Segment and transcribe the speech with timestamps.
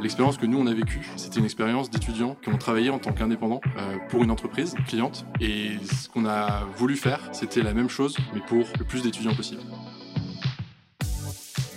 [0.00, 3.12] L'expérience que nous on a vécue, c'était une expérience d'étudiants qui ont travaillé en tant
[3.12, 5.24] qu'indépendants euh, pour une entreprise cliente.
[5.40, 9.34] Et ce qu'on a voulu faire, c'était la même chose, mais pour le plus d'étudiants
[9.34, 9.62] possible.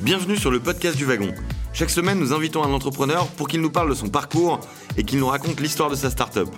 [0.02, 1.32] Bienvenue sur le podcast du wagon.
[1.74, 4.62] Chaque semaine, nous invitons un entrepreneur pour qu'il nous parle de son parcours
[4.98, 6.50] et qu'il nous raconte l'histoire de sa startup.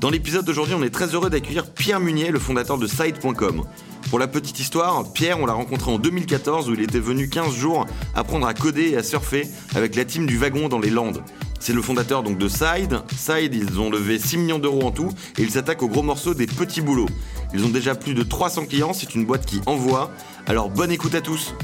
[0.00, 3.64] Dans l'épisode d'aujourd'hui, on est très heureux d'accueillir Pierre Munier, le fondateur de Side.com.
[4.10, 7.54] Pour la petite histoire, Pierre, on l'a rencontré en 2014 où il était venu 15
[7.54, 7.86] jours
[8.16, 11.22] apprendre à coder et à surfer avec la team du wagon dans les Landes.
[11.60, 13.02] C'est le fondateur donc de Side.
[13.16, 16.34] Side, ils ont levé 6 millions d'euros en tout et ils s'attaquent aux gros morceaux
[16.34, 17.08] des petits boulots.
[17.54, 20.10] Ils ont déjà plus de 300 clients, c'est une boîte qui envoie.
[20.46, 21.54] Alors bonne écoute à tous.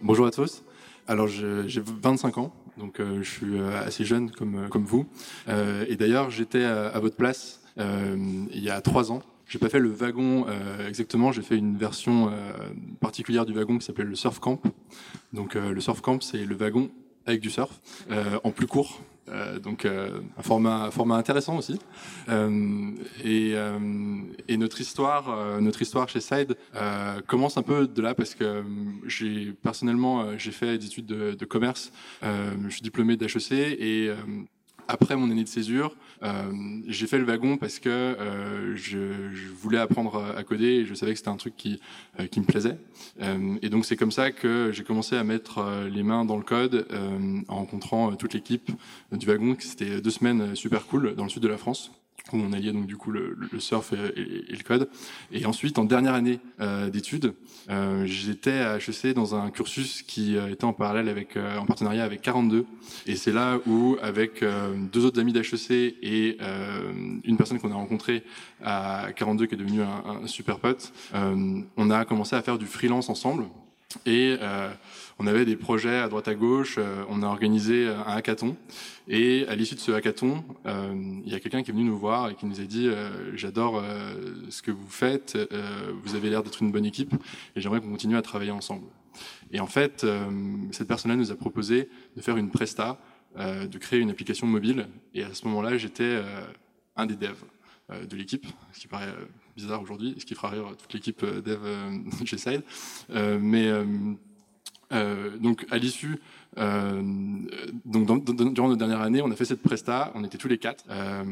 [0.00, 0.64] Bonjour à tous.
[1.06, 5.04] Alors j'ai 25 ans, donc euh, je suis euh, assez jeune comme, euh, comme vous.
[5.48, 9.20] et d'ailleurs j'étais à, votre place il y a 3 ans
[9.52, 12.52] j'ai pas fait le wagon euh, exactement, j'ai fait une version euh,
[13.00, 14.62] particulière du wagon qui s'appelle le surf camp.
[15.34, 16.90] Donc euh, le surf camp, c'est le wagon
[17.26, 17.78] avec du surf
[18.44, 19.00] en plus court.
[19.62, 21.78] donc un format, format intéressant aussi.
[23.24, 23.52] Et,
[24.48, 26.56] et, notre histoire, notre histoire chez Side
[27.28, 28.64] commence un peu de là parce que
[29.06, 31.92] j'ai personnellement j'ai fait des études de, de commerce.
[32.22, 34.10] je suis diplômé d'HEC et
[34.88, 36.52] après mon année de césure, euh,
[36.86, 38.98] j'ai fait le wagon parce que euh, je,
[39.54, 41.80] voulais apprendre à coder et je savais que c'était un truc qui,
[42.20, 42.78] euh, qui me plaisait.
[43.62, 46.86] et donc c'est comme ça que j'ai commencé à mettre les mains dans le code
[47.48, 48.70] en rencontrant toute l'équipe
[49.12, 49.56] du wagon.
[49.58, 51.92] C'était deux semaines super cool dans le sud de la France
[52.32, 53.96] où on alliait donc du coup le, surf et,
[54.52, 54.88] le code.
[55.32, 57.34] Et ensuite, en dernière année euh, d'études,
[57.70, 62.04] euh, j'étais à HEC dans un cursus qui euh, était en parallèle avec, en partenariat
[62.04, 62.64] avec 42.
[63.06, 64.44] Et c'est là où, avec
[64.92, 65.70] deux autres amis d'HEC
[66.02, 66.38] et
[67.24, 68.22] une personne qu'on a rencontrée
[68.62, 72.66] à 42 qui est devenue un, un super pote, on a commencé à faire du
[72.66, 73.44] freelance ensemble.
[74.06, 74.36] Et
[75.22, 76.76] on avait des projets à droite à gauche.
[76.78, 78.56] Euh, on a organisé un hackathon.
[79.06, 81.96] Et à l'issue de ce hackathon, euh, il y a quelqu'un qui est venu nous
[81.96, 83.82] voir et qui nous a dit euh, J'adore
[84.48, 85.38] ce que vous faites.
[86.02, 87.14] vous avez l'air d'être une bonne équipe
[87.54, 88.86] et j'aimerais qu'on continue à travailler ensemble.
[89.52, 90.04] Et en fait,
[90.72, 92.98] cette personne-là nous a proposé de faire une presta,
[93.36, 94.88] de créer une application mobile.
[95.14, 96.20] Et à ce moment-là, j'étais
[96.96, 97.44] un des devs
[97.90, 99.14] de l'équipe, ce qui paraît
[99.56, 101.60] bizarre aujourd'hui, ce qui fera rire toute l'équipe dev
[102.24, 102.62] chez Side.
[103.10, 103.70] mais
[104.92, 106.18] euh, donc à l'issue,
[106.58, 107.02] euh,
[107.84, 110.84] donc durant notre dernière année, on a fait cette presta, on était tous les quatre.
[110.90, 111.22] Euh,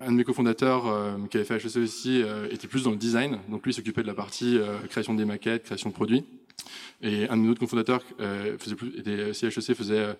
[0.00, 2.96] un de mes cofondateurs euh, qui avait fait HEC aussi euh, était plus dans le
[2.96, 4.58] design, donc lui s'occupait de la partie
[4.88, 6.24] création des maquettes, création de produits.
[7.02, 8.02] Et un de nos autres cofondateurs
[8.58, 10.16] faisait plus, était CHEC faisait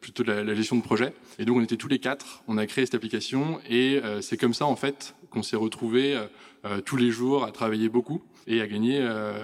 [0.00, 1.14] plutôt de la, la, gestion de projet.
[1.38, 4.52] Et donc on était tous les quatre, on a créé cette application et c'est comme
[4.52, 6.22] ça en fait qu'on s'est retrouvés
[6.84, 9.38] tous les jours à travailler beaucoup et à gagner euh,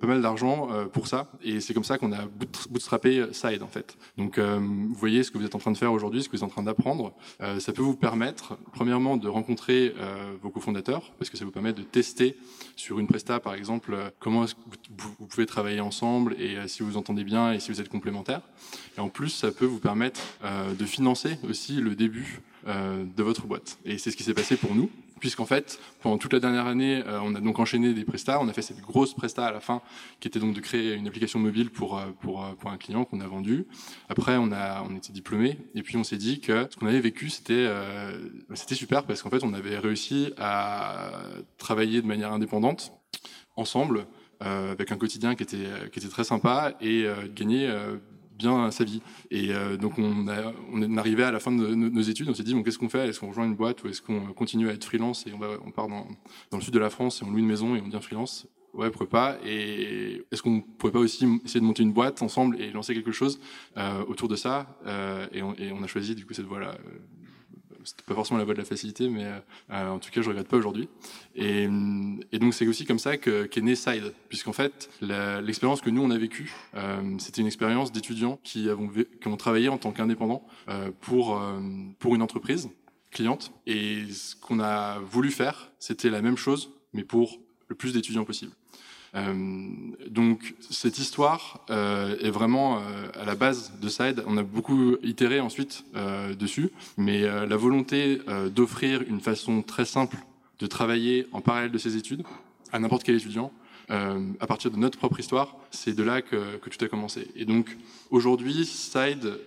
[0.00, 1.30] pas mal d'argent euh, pour ça.
[1.42, 2.26] Et c'est comme ça qu'on a
[2.70, 3.96] bootstrappé Side en fait.
[4.16, 6.36] Donc euh, vous voyez ce que vous êtes en train de faire aujourd'hui, ce que
[6.36, 7.12] vous êtes en train d'apprendre.
[7.58, 9.94] ça peut vous permettre, premièrement, de rencontrer
[10.42, 12.36] vos cofondateurs, parce que ça vous permet de tester
[12.76, 14.44] sur une presta, par exemple, comment
[14.98, 18.42] vous pouvez travailler ensemble et si vous entendez bien et si vous êtes complémentaires.
[18.96, 20.20] Et en plus, ça peut vous permettre
[20.78, 23.78] de financer aussi le début de votre boîte.
[23.84, 24.90] Et c'est ce qui s'est passé pour nous
[25.20, 28.40] puisqu'en fait, pendant toute la dernière année, euh, on a donc enchaîné des prestats.
[28.40, 29.82] On a fait cette grosse presta à la fin,
[30.18, 33.04] qui était donc de créer une application mobile pour euh, pour euh, pour un client
[33.04, 33.66] qu'on a vendu.
[34.08, 37.00] Après, on a on était diplômé, et puis on s'est dit que ce qu'on avait
[37.00, 37.68] vécu, c'était
[38.54, 41.12] c'était super parce qu'en fait, on avait réussi à
[41.58, 42.92] travailler de manière indépendante
[43.56, 44.06] ensemble.
[44.40, 47.70] avec un quotidien qui était qui était très sympa et gagner
[48.40, 49.02] bien sa vie.
[49.30, 52.42] Et euh, donc on, a, on arrivait à la fin de nos, études, on s'est
[52.42, 53.08] dit bon qu'est-ce qu'on fait?
[53.08, 55.88] Est-ce qu'on rejoint une boîte ou est-ce qu'on continue à être freelance et on, part
[55.88, 56.06] dans,
[56.52, 58.46] le sud de la France et on loue une maison et on devient freelance?
[58.72, 59.38] Ouais, pourquoi pas.
[59.44, 63.10] Et est-ce qu'on pourrait pas aussi essayer de monter une boîte ensemble et lancer quelque
[63.10, 63.40] chose
[63.76, 66.76] euh, autour de ça euh, et, on, et, on, a choisi du coup cette voie-là
[67.84, 69.24] c'était pas forcément la voie de la facilité, mais
[69.70, 70.88] euh, en tout cas, je regrette pas aujourd'hui.
[71.34, 71.68] Et,
[72.32, 76.02] et, donc, c'est aussi comme ça qu'est qu né Side, puisqu'en fait, l'expérience que nous
[76.02, 78.68] on a vécue, euh, c'était une expérience d'étudiants qui,
[79.20, 81.60] qui ont travaillé en tant qu'indépendants euh, pour euh,
[81.98, 82.70] pour une entreprise
[83.10, 83.52] cliente.
[83.66, 87.38] Et ce qu'on a voulu faire, c'était la même chose, mais pour
[87.68, 88.52] le plus d'étudiants possible.
[89.16, 89.68] Euh,
[90.08, 92.80] donc cette histoire euh, est vraiment euh,
[93.20, 94.22] à la base de Side.
[94.26, 95.84] On a beaucoup itéré ensuite
[96.38, 98.20] dessus, mais la volonté
[98.54, 100.16] d'offrir une façon très simple
[100.58, 102.22] de travailler en parallèle de ses études
[102.72, 103.52] à n'importe quel étudiant,
[103.88, 107.28] à partir de notre propre histoire, c'est de là que, que, tout a commencé.
[107.34, 107.76] Et donc
[108.10, 109.38] aujourd'hui, Side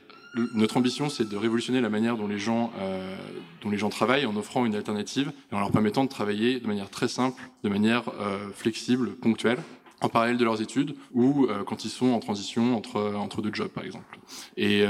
[0.53, 3.15] notre ambition, c'est de révolutionner la manière dont les gens, euh,
[3.61, 6.67] dont les gens travaillent en offrant une alternative et en leur permettant de travailler de
[6.67, 9.59] manière très simple, de manière euh, flexible, ponctuelle.
[10.01, 13.69] en parallèle de leurs études ou quand ils sont en transition entre, entre deux jobs,
[13.69, 14.19] par exemple.
[14.57, 14.85] Et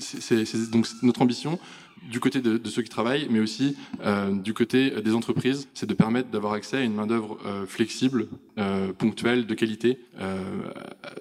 [0.00, 1.58] c'est donc notre ambition,
[2.02, 5.94] du côté de, ceux qui travaillent, mais aussi euh, du côté des entreprises, c'est de
[5.94, 9.98] permettre d'avoir accès à une main-d'œuvre euh, flexible, euh, ponctuelle, de qualité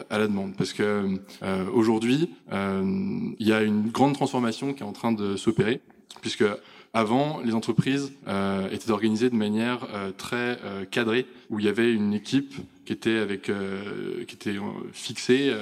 [0.10, 0.56] à la demande.
[0.56, 1.20] Parce que
[1.74, 5.81] aujourd'hui, il y a une grande transformation qui est en train de s'opérer,
[6.22, 6.46] puisque
[6.94, 8.14] avant, les entreprises
[8.72, 9.88] étaient organisées de manière
[10.18, 10.60] très
[10.92, 12.54] cadrée, où il y avait une équipe
[12.85, 14.56] qui était avec qui était
[14.91, 15.53] fixée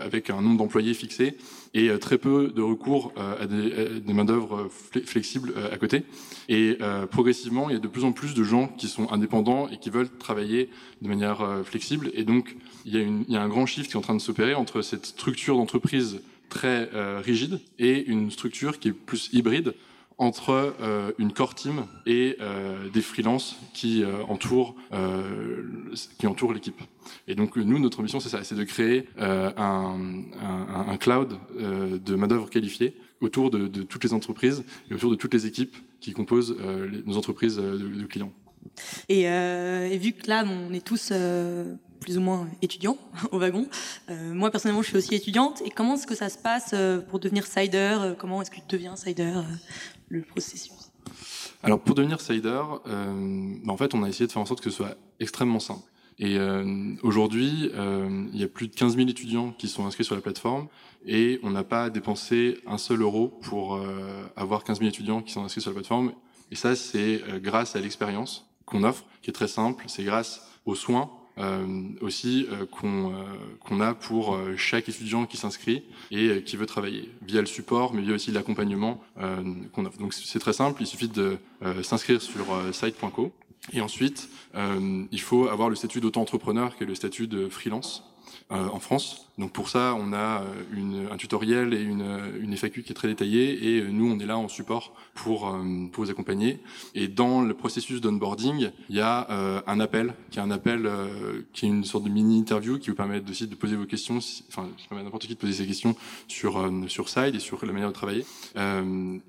[0.00, 1.36] avec un nombre d'employés fixé
[1.74, 4.68] et euh, très peu de recours euh, à des, des main-d'œuvre
[5.04, 6.02] flexibles euh, à côté.
[6.48, 6.78] Et
[7.12, 9.88] progressivement, il y a de plus en plus de gens qui sont indépendants et qui
[9.88, 10.68] veulent travailler
[11.00, 12.10] de manière flexible.
[12.14, 14.16] Et donc, il y, a il y a un grand shift qui est en train
[14.16, 16.90] de s'opérer entre cette structure d'entreprise très
[17.20, 19.74] rigide et une structure qui est plus hybride
[20.20, 24.76] entre euh, une core team et euh, des freelances qui euh, entourent
[26.18, 26.80] qui entourent l'équipe.
[27.26, 29.96] Et donc nous, notre mission, c'est ça, c'est de créer un,
[30.98, 35.46] cloud de main d'œuvre qualifiée autour de, toutes les entreprises et autour de toutes les
[35.46, 36.54] équipes qui composent
[37.06, 38.32] nos entreprises de, clients.
[39.08, 39.22] Et,
[39.98, 41.12] vu que là, on est tous
[42.00, 42.98] plus ou moins étudiants
[43.32, 43.66] au wagon.
[44.08, 45.62] moi personnellement, je suis aussi étudiante.
[45.64, 46.74] Et comment est-ce que ça se passe
[47.08, 49.32] pour devenir cider Comment est-ce que tu deviens cider
[50.10, 50.70] le processus
[51.62, 54.60] Alors pour devenir Cider, euh, bah, en fait on a essayé de faire en sorte
[54.60, 55.90] que ce soit extrêmement simple.
[56.20, 60.04] Et euh, aujourd'hui, euh, il y a plus de 15 000 étudiants qui sont inscrits
[60.04, 60.68] sur la plateforme
[61.06, 65.32] et on n'a pas dépensé un seul euro pour euh, avoir 15 000 étudiants qui
[65.32, 66.12] sont inscrits sur la plateforme.
[66.50, 69.84] Et ça, c'est euh, grâce à l'expérience qu'on offre, qui est très simple.
[69.88, 71.10] C'est grâce aux soins
[72.00, 73.24] aussi euh, qu'on euh,
[73.60, 78.02] qu'on a pour chaque étudiant qui s'inscrit et qui veut travailler via le support, mais
[78.02, 79.02] via aussi l'accompagnement
[79.72, 79.98] qu'on offre.
[79.98, 81.38] Donc c'est très simple, il suffit de
[81.82, 83.32] s'inscrire sur site.co.
[83.72, 88.04] Et ensuite, il faut avoir le statut d'auto-entrepreneur, qui est le statut de freelance
[88.48, 89.29] en France.
[89.40, 92.04] Donc pour ça, on a euh, une, un tutoriel et une,
[92.42, 95.48] une, FAQ qui est très détaillée et euh, nous, on est là en support pour,
[95.48, 96.60] euh, pour vous accompagner.
[96.94, 99.26] Et dans le processus d'onboarding, il y a
[99.66, 100.88] un appel, qui est un appel
[101.52, 104.68] qui est une sorte de mini-interview qui vous permet aussi de poser vos questions, enfin,
[104.76, 105.96] qui permet à n'importe qui de poser ses questions
[106.28, 108.24] sur, sur Side et sur la manière de travailler,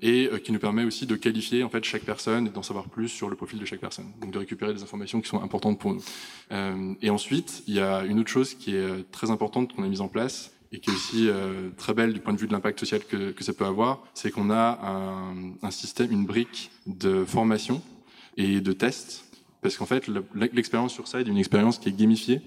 [0.02, 3.08] et qui nous permet aussi de qualifier en fait chaque personne et d'en savoir plus
[3.08, 4.06] sur le profil de chaque personne.
[4.20, 6.02] Donc de récupérer des informations qui sont importantes pour nous.
[7.00, 10.01] et ensuite, il y a une autre chose qui est très importante qu'on a mise
[10.02, 12.80] en place et qui est aussi euh, très belle du point de vue de l'impact
[12.80, 17.82] social que, ça peut avoir, c'est qu'on a un, un, système, une brique de formation
[18.36, 19.24] et de tests,
[19.60, 22.40] parce qu'en fait, l'expérience sur Side est une expérience qui est gamifiée.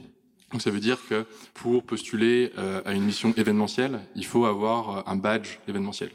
[0.51, 4.97] Donc ça veut dire que pour postuler euh, à une mission événementielle, il faut avoir
[4.97, 6.11] euh, un badge événementiel.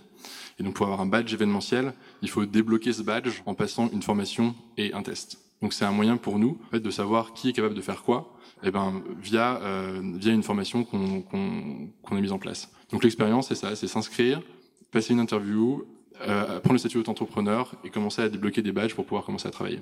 [0.59, 4.03] Et donc pour avoir un badge événementiel, il faut débloquer ce badge en passant une
[4.03, 5.39] formation et un test.
[5.63, 8.71] Donc c'est un moyen pour nous de savoir qui est capable de faire quoi eh
[8.71, 11.25] ben, via, euh, via une formation qu'on
[12.11, 12.71] a mise en place.
[12.91, 14.43] Donc l'expérience, c'est ça, c'est s'inscrire,
[14.91, 15.85] passer une interview,
[16.23, 19.51] euh, prendre le statut d'auto-entrepreneur et commencer à débloquer des badges pour pouvoir commencer à
[19.51, 19.81] travailler.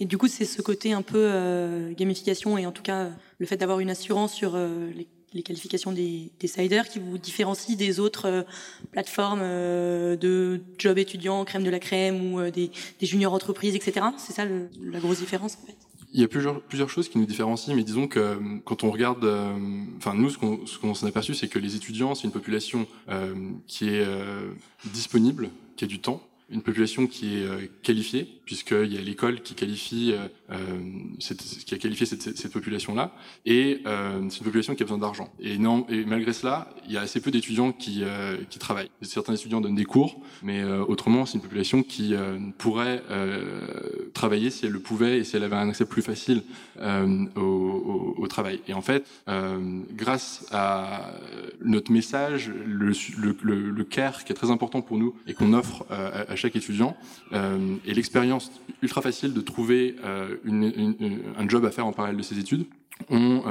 [0.00, 3.46] Et du coup, c'est ce côté un peu euh, gamification et en tout cas le
[3.46, 8.00] fait d'avoir une assurance sur les, les, qualifications des, des siders qui vous différencie des
[8.00, 8.42] autres euh,
[8.90, 14.06] plateformes euh, de job étudiant, crème de la crème ou des, des juniors entreprises, etc.
[14.18, 15.76] C'est ça le, la grosse différence en fait
[16.12, 18.90] il y a plusieurs, plusieurs choses qui nous différencient, mais disons que euh, quand on
[18.90, 19.56] regarde, euh,
[19.96, 23.34] enfin nous, ce qu'on qu'on s'en aperçu, c'est que les étudiants, c'est une population euh,
[23.66, 24.50] qui est euh,
[24.92, 29.42] disponible, qui a du temps, une population qui est euh, qualifiée, puisqu'il y a l'école
[29.42, 30.56] qui qualifie, euh, euh
[31.20, 33.14] cette, qui a qualifié cette, cette population-là,
[33.46, 35.32] et euh, c'est une population qui a besoin d'argent.
[35.38, 38.90] Et, non, et malgré cela, il y a assez peu d'étudiants qui, euh, qui travaillent.
[39.02, 42.14] Certains étudiants donnent des cours, mais autrement, c'est une population qui
[42.58, 43.02] pourrait
[44.14, 46.42] travailler si elle le pouvait et si elle avait un accès plus facile
[46.80, 48.60] au, au, au, travail.
[48.66, 49.06] Et en fait,
[49.92, 51.12] grâce à
[51.64, 55.52] notre message, le, le, le, le, care qui est très important pour nous et qu'on
[55.52, 56.96] offre à, à chaque étudiant
[57.32, 58.50] euh, et l'expérience
[58.82, 60.36] ultra facile de trouver euh,
[61.38, 62.66] un job à faire en parallèle de ses études,
[63.10, 63.42] on,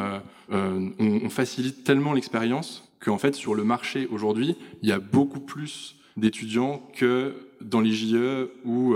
[0.51, 5.96] euh, facilite tellement l'expérience qu'en fait sur le marché aujourd'hui, il y a beaucoup plus
[6.17, 8.96] d'étudiants que dans les JE ou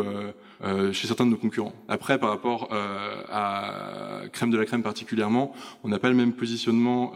[0.92, 1.74] chez certains de nos concurrents.
[1.88, 7.14] Après, par rapport à Crème de la Crème particulièrement, on n'a pas le même positionnement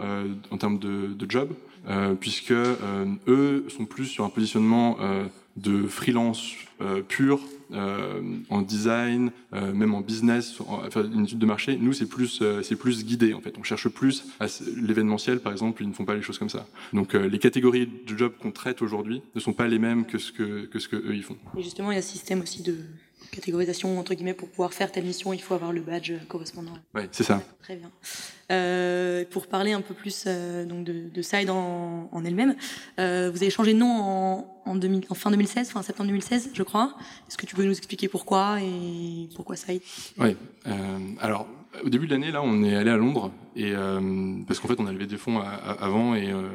[0.52, 1.50] en termes de job,
[2.20, 4.98] puisque eux sont plus sur un positionnement
[5.58, 7.40] de freelance euh, pur
[7.74, 11.78] euh, en design, euh, même en business, en, faire une étude de marché.
[11.78, 13.56] Nous, c'est plus, euh, c'est plus guidé en fait.
[13.60, 14.46] On cherche plus à
[14.78, 16.66] l'événementiel, par exemple, ils ne font pas les choses comme ça.
[16.94, 20.18] Donc, euh, les catégories de jobs qu'on traite aujourd'hui ne sont pas les mêmes que
[20.18, 21.38] ce que, que ce que eux ils font.
[21.58, 22.78] Et justement, il y a un système aussi de
[23.38, 26.74] catégorisation entre guillemets pour pouvoir faire telle mission, il faut avoir le badge correspondant.
[26.96, 27.42] Oui, c'est ça.
[27.62, 27.92] Très bien.
[28.52, 32.56] Euh, pour parler un peu plus euh, donc de, de Side en, en elle-même,
[33.00, 36.50] euh, vous avez changé de nom en, en, 2000, en, fin 2016, fin septembre 2016,
[36.54, 36.96] je crois.
[37.28, 39.82] Est-ce que tu peux nous expliquer pourquoi et pourquoi Side
[40.18, 40.36] Oui.
[40.66, 40.72] Euh,
[41.20, 41.48] alors,
[41.84, 44.00] au début de l'année, là, on est allé à Londres et euh,
[44.48, 46.50] parce qu'en fait, on a levé des fonds avant et euh,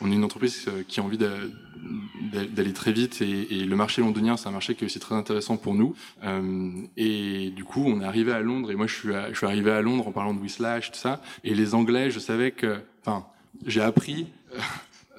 [0.00, 4.48] on est une entreprise qui a envie d'aller très vite et, le marché londonien, c'est
[4.48, 5.94] un marché qui est aussi très intéressant pour nous.
[6.24, 9.80] Euh, et du coup, on est arrivé à Londres et moi, je suis, arrivé à
[9.80, 11.20] Londres en parlant de Whislash, tout ça.
[11.44, 13.26] Et les Anglais, je savais que, enfin,
[13.64, 14.26] j'ai appris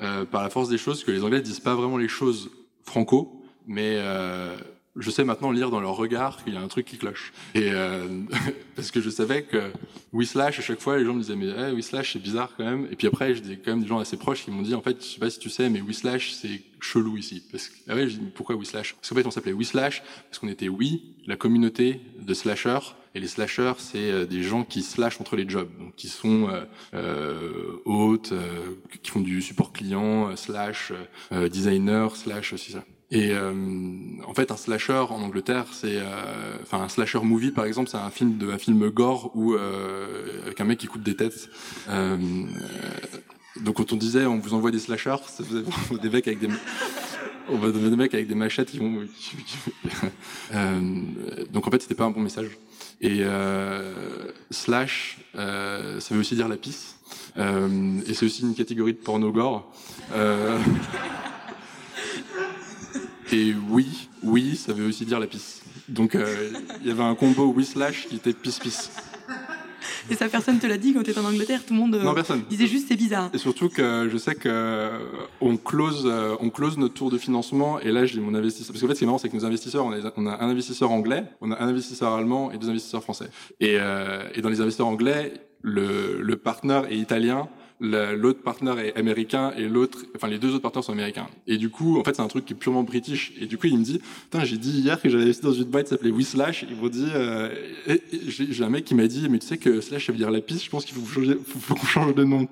[0.02, 2.52] euh, par la force des choses que les Anglais disent pas vraiment les choses
[2.84, 4.56] franco, mais euh,
[4.98, 7.34] je sais maintenant lire dans leur regard qu'il y a un truc qui cloche.
[7.56, 8.08] Et euh,
[8.76, 9.72] parce que je savais que
[10.14, 12.88] Whislash, à chaque fois, les gens me disaient mais hey, Whislash c'est bizarre quand même.
[12.92, 14.98] Et puis après, j'ai quand même des gens assez proches qui m'ont dit en fait,
[15.02, 17.44] je sais pas si tu sais, mais Whislash c'est chelou ici.
[17.52, 18.96] Parce que ah ouais, je dis pourquoi Whislash?
[18.96, 22.96] Parce qu'en fait, on s'appelait Whislash parce qu'on était oui, la communauté de slashers.
[23.16, 26.66] Et les slashers, c'est des gens qui slashent entre les jobs, donc qui sont euh,
[26.94, 30.94] euh, hôtes, euh, qui font du support client, slash
[31.32, 32.84] euh, designer, slash aussi ça.
[33.10, 33.54] Et euh,
[34.26, 37.98] en fait, un slasher en Angleterre, c'est, euh, enfin, un slasher movie par exemple, c'est
[37.98, 41.50] un film de, un film gore où euh, avec un mec qui coupe des têtes.
[41.88, 45.16] donc quand on disait, on vous envoie des slashers,
[46.02, 46.50] des mecs avec des
[47.50, 49.08] on va donner des mecs avec des machettes qui vont.
[51.50, 52.50] donc en fait, c'était pas un bon message.
[53.00, 53.24] Et
[54.52, 56.98] slash, ça veut aussi dire la pisse.
[57.38, 59.72] et c'est aussi une catégorie de porno gore.
[63.32, 65.62] Et oui, oui, ça veut aussi dire la pisse.
[65.90, 66.50] Donc il euh,
[66.84, 68.92] y avait un combo Whislash qui était pisse-pisse.
[70.10, 72.14] Et ça, personne te l'a dit quand tu étais en Angleterre Tout le monde non,
[72.14, 72.44] personne.
[72.50, 73.30] disait juste c'est bizarre.
[73.34, 75.00] Et surtout que je sais que euh,
[75.42, 77.80] on close, euh, on close notre tour de financement.
[77.80, 78.72] Et là, j'ai mon investisseur.
[78.74, 80.42] Parce qu'en fait, ce qui est marrant, c'est que nos investisseurs, on a, on a,
[80.42, 83.30] un investisseur anglais, on a un investisseur allemand et deux investisseurs français.
[83.60, 88.96] Et, euh, et dans les investisseurs anglais, le, le partenaire est italien l'autre partenaire est
[88.98, 91.28] américain et l'autre, enfin les deux autres partenaires sont américains.
[91.46, 93.34] Et du coup, en fait, c'est un truc qui est purement british.
[93.40, 95.66] Et du coup, il me dit, putain, j'ai dit hier que j'avais investi dans une
[95.66, 96.66] boîte qui s'appelait Whislash.
[96.70, 97.50] Ils m'ont dit, euh,
[98.28, 100.42] j'ai un mec qui m'a dit, mais tu sais que slash ça veut dire la
[100.42, 100.64] piste.
[100.64, 102.48] Je pense qu'il faut faut, faut qu'on change de nom.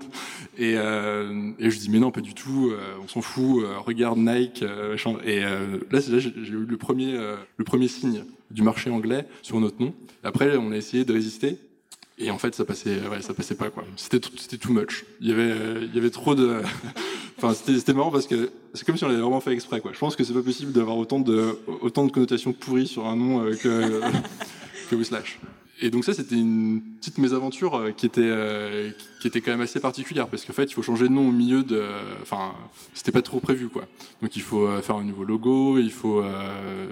[0.58, 2.72] Et, euh, et je dis, mais non, pas du tout.
[2.72, 3.64] Euh, on s'en fout.
[3.64, 4.62] Euh, regarde Nike.
[4.64, 5.60] Euh, et là,
[5.92, 7.18] là j'ai eu le premier,
[7.58, 9.94] le premier signe du marché anglais sur notre nom.
[10.24, 11.58] Après, on a essayé de résister.
[12.18, 13.84] Et en fait, ça passait, ouais, ça passait pas quoi.
[13.98, 15.06] C'était, c'était too much.
[15.20, 16.62] Il y avait, il y avait trop de.
[17.38, 19.92] enfin, c'était, c'était marrant parce que c'est comme si on l'avait vraiment fait exprès quoi.
[19.94, 23.18] Je pense que c'est pas possible d'avoir autant de, autant de connotations pourries sur un
[23.18, 24.02] nom euh, que
[24.90, 25.40] que Whislash.
[25.82, 29.62] Et donc ça, c'était une petite mésaventure euh, qui était euh, qui était quand même
[29.62, 31.84] assez particulière parce qu'en fait, il faut changer de nom au milieu de,
[32.22, 32.54] enfin,
[32.94, 33.86] c'était pas trop prévu quoi.
[34.22, 36.88] Donc il faut euh, faire un nouveau logo, il faut euh,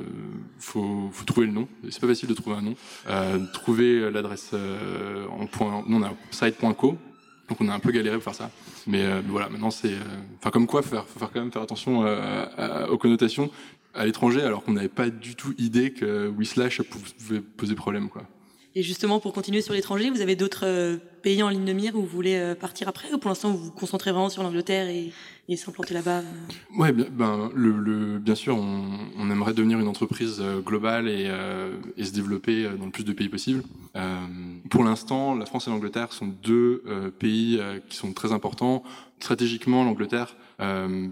[0.60, 1.68] faut, faut trouver le nom.
[1.90, 2.76] C'est pas facile de trouver un nom.
[3.08, 5.84] Euh, trouver l'adresse euh, en point.
[5.88, 6.98] Nous on a site.co.
[7.50, 8.50] Donc on a un peu galéré pour faire ça,
[8.88, 9.50] mais voilà.
[9.50, 9.94] Maintenant c'est,
[10.40, 13.52] enfin comme quoi, faire, faut faire quand même faire attention à, aux connotations
[13.94, 18.24] à l'étranger, alors qu'on n'avait pas du tout idée que Whislash pouvait poser problème quoi.
[18.76, 22.02] Et justement, pour continuer sur l'étranger, vous avez d'autres pays en ligne de mire où
[22.02, 25.12] vous voulez partir après Ou pour l'instant, vous vous concentrez vraiment sur l'Angleterre et,
[25.48, 26.22] et s'implanter là-bas
[26.78, 28.88] Ouais, bien, ben, le, le, bien sûr, on,
[29.18, 33.14] on, aimerait devenir une entreprise globale et, euh, et, se développer dans le plus de
[33.14, 33.64] pays possible.
[33.96, 34.20] Euh,
[34.70, 38.84] pour l'instant, la France et l'Angleterre sont deux euh, pays qui sont très importants.
[39.20, 40.36] Stratégiquement, l'Angleterre,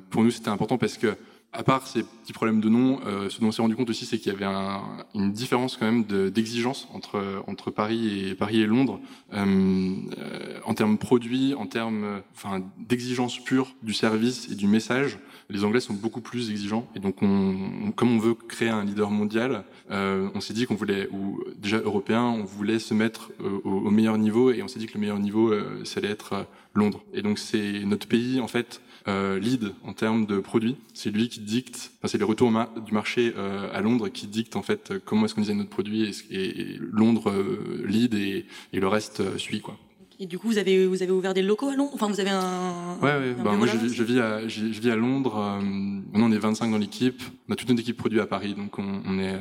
[0.09, 1.15] pour nous, c'était important parce que
[1.53, 4.05] à part ces petits problèmes de nom, euh, ce dont on s'est rendu compte aussi,
[4.05, 4.81] c'est qu'il y avait un,
[5.13, 8.99] une différence quand même d'exigence de, entre entre Paris et Paris et Londres
[9.33, 15.19] euh, euh, en termes produits, en termes, enfin, d'exigence pure du service et du message.
[15.49, 19.09] Les Anglais sont beaucoup plus exigeants et donc, on, comme on veut créer un leader
[19.09, 23.69] mondial, euh, on s'est dit qu'on voulait, ou déjà européen, on voulait se mettre au,
[23.69, 25.53] au, meilleur niveau et on s'est dit que le meilleur niveau,
[25.83, 27.03] ça allait être Londres.
[27.13, 30.75] Et donc c'est notre pays en fait euh, lead en termes de produits.
[30.93, 34.27] C'est lui qui dicte, enfin, c'est les retours ma du marché euh, à Londres qui
[34.27, 38.13] dicte en fait comment est-ce qu'on design notre produit et, et, et Londres euh, lead
[38.13, 39.77] et, et, le reste euh, suit quoi.
[40.19, 41.91] Et du coup, vous avez vous avez ouvert des locaux à Londres?
[41.95, 42.95] Enfin, vous avez un.
[43.01, 43.35] Ouais, ouais.
[43.39, 45.35] Un bah, moi, je, je, vis à je, je, vis à Londres.
[45.35, 47.23] Euh, maintenant, on est 25 dans l'équipe.
[47.49, 49.35] On a toute une équipe produit à Paris, donc on, on est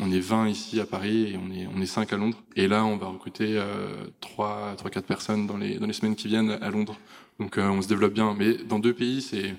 [0.00, 2.42] on est 20 ici à Paris et on est on est 5 à Londres.
[2.56, 3.62] Et là, on va recruter
[4.20, 6.96] trois trois quatre personnes dans les dans les semaines qui viennent à Londres
[7.38, 8.34] donc euh, on se développe bien.
[8.38, 9.54] Mais dans deux pays, c'est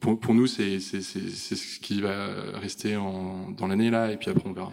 [0.00, 4.72] pour, nous, c'est ce qui va rester dans l'année là, et puis après on verra.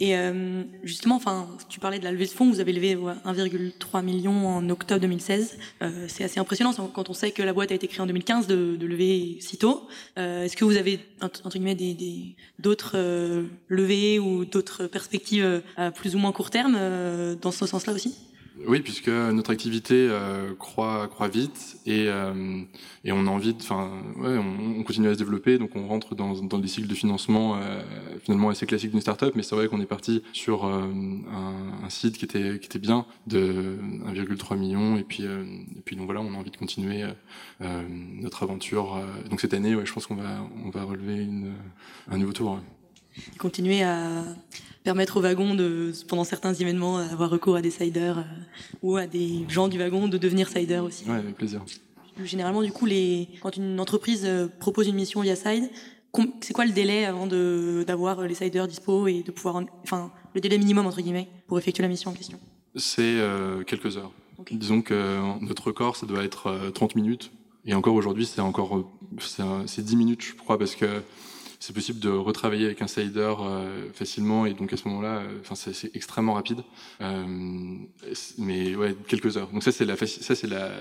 [0.00, 4.02] Et euh, justement, enfin, tu parlais de la levée de fonds, vous avez levé 1,3
[4.02, 5.58] million en octobre 2016.
[5.82, 8.46] Euh, c'est assez impressionnant quand on sait que la boîte a été créée en 2015
[8.46, 9.86] de, lever si tôt.
[10.16, 12.96] Est-ce que vous avez entre guillemets des d'autres
[13.68, 16.78] levées ou d'autres perspectives à plus ou moins court terme
[17.42, 18.16] dans ce sens-là aussi?
[18.66, 22.62] Oui, puisque notre activité euh, croît, croît vite et, euh,
[23.04, 26.14] et on a envie, enfin, ouais, on, on, continue à se développer, donc on rentre
[26.14, 27.82] dans, dans des cycles de financement euh,
[28.22, 31.90] finalement assez classiques d'une startup, mais c'est vrai qu'on est parti sur euh, un, un,
[31.90, 36.20] site qui était qui était bien de 1,3 million et puis et puis donc voilà,
[36.20, 37.04] on a envie de continuer
[37.60, 39.00] notre aventure.
[39.28, 41.52] donc cette année, ouais, je pense qu'on va on va relever une,
[42.10, 42.52] un nouveau tour.
[42.52, 42.81] Ouais.
[43.38, 44.24] Continuer à
[44.84, 48.22] permettre au wagon de, pendant certains événements, avoir recours à des siders euh,
[48.82, 51.04] ou à des gens du wagon de devenir sider aussi.
[51.08, 51.62] Ouais, avec plaisir.
[52.24, 55.70] Généralement, du coup, les, quand une entreprise euh, propose une mission via Side,
[56.40, 60.40] c'est quoi le délai avant d'avoir les siders dispo et de pouvoir, en, enfin, le
[60.40, 62.38] délai minimum entre guillemets pour effectuer la mission en question?
[62.76, 64.12] C'est euh, quelques heures.
[64.38, 64.56] Okay.
[64.56, 67.30] Disons que notre record, ça doit être euh, 30 minutes.
[67.64, 68.84] Et encore aujourd'hui, c'est encore
[69.66, 71.02] c'est 10 minutes, je crois, parce que
[71.62, 75.38] c'est possible de retravailler avec un slider euh, facilement et donc à ce moment-là, euh,
[75.42, 76.64] enfin c'est extrêmement rapide.
[77.00, 77.24] Euh,
[78.38, 79.48] mais ouais, quelques heures.
[79.52, 80.72] Donc ça c'est la ça c'est la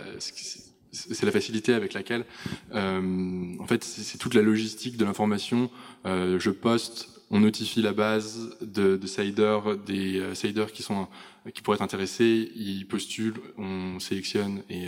[0.92, 2.26] c'est la facilité avec laquelle,
[2.74, 5.70] euh, en fait, c'est toute la logistique de l'information.
[6.06, 11.08] Euh, je poste, on notifie la base de, de des euh, qui sont
[11.54, 14.88] qui pourraient être intéressés, ils postulent, on sélectionne et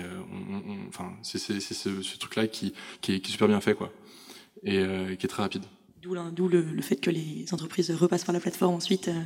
[0.88, 3.92] enfin c'est ce, ce truc-là qui, qui est, qui, est, super bien fait quoi
[4.64, 4.84] et
[5.18, 5.64] qui est très rapide.
[6.04, 9.22] D'où le, le, fait que les entreprises repassent par la plateforme ensuite, euh,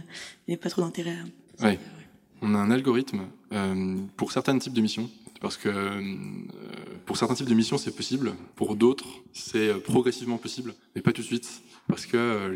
[0.48, 1.17] il n'y a pas trop d'intérêt.
[1.60, 1.65] Oui.
[1.65, 1.79] Ouais.
[2.41, 5.10] On a un algorithme euh, pour certains types de missions,
[5.41, 6.15] parce que euh,
[7.07, 11.22] pour certains types de missions c'est possible, pour d'autres c'est progressivement possible, mais pas tout
[11.22, 12.48] de suite, parce que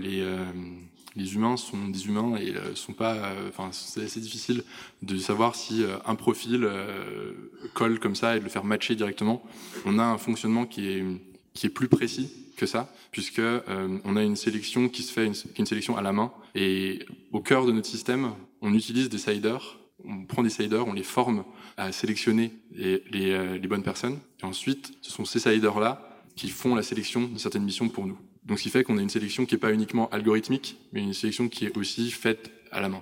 [1.16, 3.34] les humains sont des humains et euh, sont pas.
[3.50, 4.64] Enfin, c'est assez difficile
[5.02, 7.34] de savoir si euh, un profil euh,
[7.74, 9.44] colle comme ça et de le faire matcher directement.
[9.86, 14.36] On a un fonctionnement qui est plus précis que ça, puisque euh, on a une
[14.36, 17.00] sélection qui se fait, une, une sélection à la main, et
[17.32, 21.02] au cœur de notre système, on utilise des siders, on prend des siders, on les
[21.04, 21.44] forme
[21.76, 23.02] à sélectionner les,
[23.32, 27.64] euh, bonnes personnes, et ensuite, ce sont ces siders-là qui font la sélection de certaines
[27.64, 28.18] missions pour nous.
[28.46, 31.14] Donc, ce qui fait qu'on a une sélection qui n'est pas uniquement algorithmique, mais une
[31.14, 33.02] sélection qui est aussi faite à la main.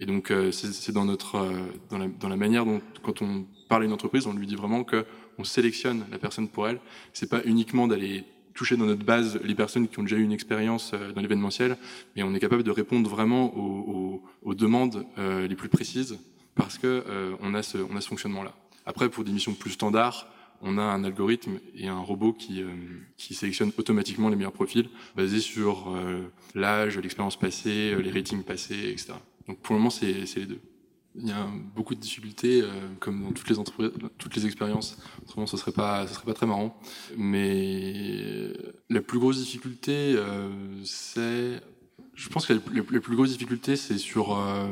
[0.00, 1.46] Et donc, euh, c'est dans notre,
[1.90, 4.56] dans la, dans la manière dont, quand on parle à une entreprise, on lui dit
[4.56, 5.04] vraiment que
[5.36, 6.80] on sélectionne la personne pour elle.
[7.12, 10.32] C'est pas uniquement d'aller toucher dans notre base les personnes qui ont déjà eu une
[10.32, 11.76] expérience euh, dans l'événementiel,
[12.16, 16.18] mais on est capable de répondre vraiment aux, aux, aux demandes euh, les plus précises
[16.54, 18.52] parce que euh, on a ce, ce fonctionnement-là.
[18.86, 20.26] Après, pour des missions plus standards,
[20.62, 22.68] on a un algorithme et un robot qui, euh,
[23.16, 26.22] qui sélectionne automatiquement les meilleurs profils basés sur euh,
[26.54, 29.12] l'âge, l'expérience passée, les ratings passés, etc.
[29.46, 30.60] Donc pour le moment, c'est les deux.
[31.16, 31.46] Il y a
[31.76, 32.66] beaucoup de difficultés, euh,
[32.98, 34.98] comme dans toutes les entreprises, toutes les expériences.
[35.22, 36.76] Autrement, ce serait pas, ce serait pas très marrant.
[37.16, 38.52] Mais
[38.90, 40.50] la plus grosse difficulté, euh,
[40.84, 41.60] c'est,
[42.14, 44.66] je pense que la, la, la plus grosse difficulté, c'est sur, euh,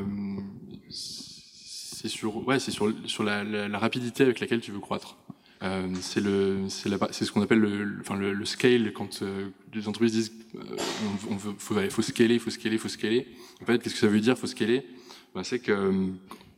[0.89, 5.17] c'est sur, ouais, c'est sur, sur la, la, la, rapidité avec laquelle tu veux croître.
[5.61, 6.89] Euh, c'est le, c'est
[7.23, 10.59] ce qu'on appelle le, enfin le, le, scale quand euh, les entreprises disent euh,
[11.29, 13.27] on, on veut, faut, faut scaler, faut scaler, faut scaler.
[13.61, 14.85] En fait, qu'est-ce que ça veut dire, faut scaler?
[15.33, 15.91] Ben, C'est que,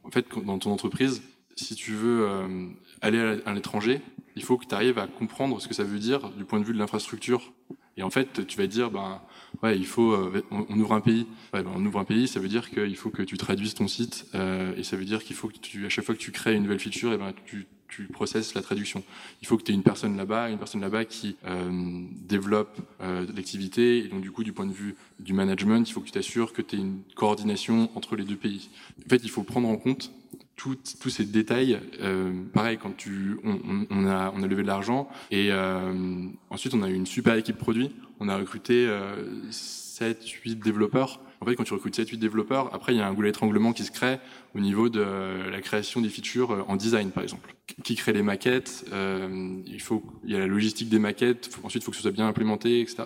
[0.03, 1.21] en fait, dans ton entreprise,
[1.55, 2.67] si tu veux euh,
[3.01, 4.01] aller à l'étranger,
[4.35, 6.65] il faut que tu arrives à comprendre ce que ça veut dire du point de
[6.65, 7.53] vue de l'infrastructure.
[7.97, 9.21] Et en fait, tu vas dire, ben,
[9.63, 11.25] ouais, il faut, euh, on, ouvre un pays.
[11.53, 13.87] Ouais, ben, on ouvre un pays, ça veut dire qu'il faut que tu traduises ton
[13.87, 16.31] site, euh, et ça veut dire qu'il faut que tu, à chaque fois que tu
[16.31, 19.03] crées une nouvelle feature, et ben, tu, tu processes la traduction.
[19.41, 23.25] Il faut que tu aies une personne là-bas, une personne là-bas qui euh, développe euh,
[23.35, 26.11] l'activité, et donc du coup, du point de vue du management, il faut que tu
[26.11, 28.69] t'assures que tu aies une coordination entre les deux pays.
[29.05, 30.11] En fait, il faut prendre en compte
[30.55, 31.79] tous ces détails.
[32.01, 36.73] Euh, pareil, quand tu, on, on, a, on a levé de l'argent et euh, ensuite
[36.73, 37.91] on a eu une super équipe produit.
[38.19, 41.19] On a recruté euh, 7, 8 développeurs.
[41.41, 43.73] En fait, quand tu recrutes 7, 8 développeurs, après il y a un goulet d'étranglement
[43.73, 44.19] qui se crée
[44.55, 45.03] au niveau de
[45.51, 47.53] la création des features en design, par exemple.
[47.83, 51.49] Qui crée les maquettes euh, Il faut, il y a la logistique des maquettes.
[51.63, 53.03] Ensuite, il faut que ce soit bien implémenté, etc.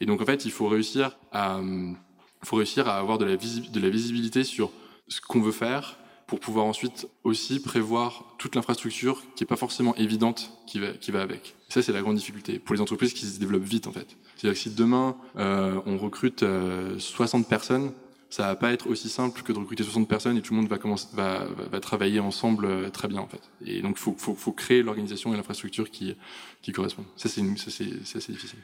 [0.00, 4.70] Et donc en fait, il faut réussir à, à avoir de la visibilité sur
[5.08, 9.96] ce qu'on veut faire pour pouvoir ensuite aussi prévoir toute l'infrastructure qui est pas forcément
[9.96, 11.56] évidente qui va, qui va avec.
[11.70, 14.16] Ça, c'est la grande difficulté pour les entreprises qui se développent vite, en fait.
[14.36, 17.92] C'est-à-dire que si demain, euh, on recrute euh, 60 personnes,
[18.28, 20.68] ça va pas être aussi simple que de recruter 60 personnes et tout le monde
[20.68, 23.40] va commencer, va, va, travailler ensemble euh, très bien en fait.
[23.64, 26.14] Et donc faut, faut, faut créer l'organisation et l'infrastructure qui,
[26.60, 27.06] qui correspondent.
[27.16, 28.58] Ça c'est assez difficile.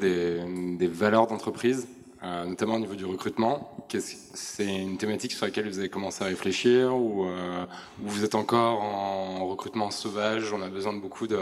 [0.00, 1.88] Des, des valeurs d'entreprise,
[2.22, 3.86] euh, notamment au niveau du recrutement.
[4.34, 7.64] C'est une thématique sur laquelle vous avez commencé à réfléchir ou euh,
[7.98, 11.38] vous êtes encore en recrutement sauvage On a besoin de beaucoup de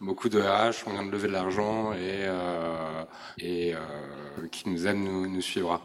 [0.00, 3.04] beaucoup de RH, on vient de lever de l'argent et, euh,
[3.38, 3.74] et
[4.50, 5.80] qui nous aime nous, nous suivra.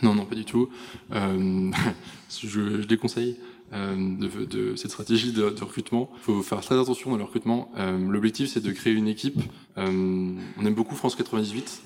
[0.00, 0.70] Non, non, pas du tout.
[1.12, 1.70] Euh,
[2.30, 3.36] je, je, déconseille
[3.72, 6.10] euh, de, de, cette stratégie de, de, recrutement.
[6.16, 7.70] Il faut faire très attention dans le recrutement.
[7.76, 9.40] Euh, L'objectif, c'est de créer une équipe.
[9.76, 11.82] Euh, on aime beaucoup France 98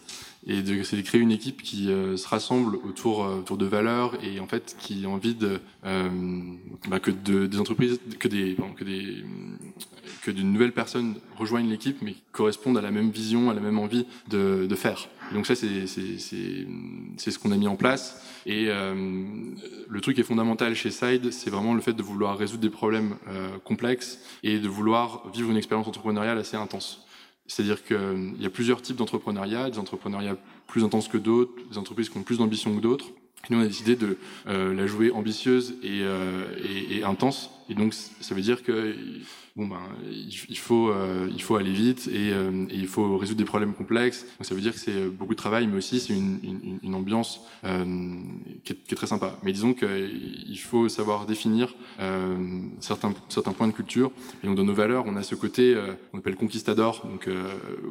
[0.46, 4.16] et c'est de créer une équipe qui euh, se rassemble autour euh, autour de valeurs
[4.22, 6.08] et en fait qui a envie de euh,
[6.88, 9.24] bah, que de, des entreprises que des que des
[10.22, 13.60] que de nouvelles personnes rejoignent l'équipe mais qui correspondent à la même vision à la
[13.60, 15.08] même envie de, de faire.
[15.32, 16.66] Donc ça c'est c'est c'est
[17.16, 18.22] c'est ce qu'on a mis en place.
[18.46, 18.94] Et euh,
[19.88, 22.70] le truc qui est fondamental chez Side c'est vraiment le fait de vouloir résoudre des
[22.70, 27.05] problèmes euh, complexes et de vouloir vivre une expérience entrepreneuriale assez intense
[27.48, 32.08] c'est-à-dire qu'il y a plusieurs types d'entrepreneuriat, des entrepreneuriats plus intenses que d'autres, des entreprises
[32.08, 33.06] qui ont plus d'ambition que d'autres.
[33.50, 37.50] Nous, on a décidé de euh, la jouer ambitieuse et, euh, et, et, intense.
[37.68, 38.94] Et donc, ça veut dire que
[39.56, 43.44] bon ben, il faut euh, il faut aller vite et, euh, il faut résoudre des
[43.44, 44.26] problèmes complexes.
[44.38, 46.94] Donc, ça veut dire que c'est beaucoup de travail, mais aussi c'est une, une, une,
[46.94, 47.84] ambiance euh,
[48.64, 49.38] qui est, qui, est, très sympa.
[49.42, 52.36] Mais disons qu'il faut savoir définir euh,
[52.80, 54.10] certains certains points de culture.
[54.42, 57.28] Et donc, dans nos valeurs, on a ce côté euh, on appelle conquistador, donc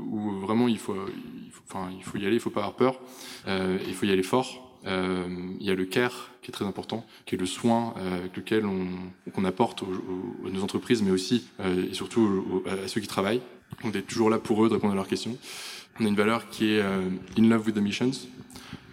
[0.08, 2.76] où vraiment il faut, il faut, enfin il faut y aller, il faut pas avoir
[2.76, 3.00] peur,
[3.48, 4.65] il faut y aller fort.
[4.86, 5.28] Euh,
[5.60, 8.36] il y a le care qui est très important, qui est le soin euh, avec
[8.38, 8.88] lequel on
[9.32, 9.88] qu'on apporte aux,
[10.44, 13.42] aux, nos entreprises, mais aussi euh, et surtout aux, à ceux qui travaillent.
[13.84, 15.38] On est toujours là pour eux de répondre à leurs questions.
[16.00, 18.12] On a une valeur qui est in love with the missions.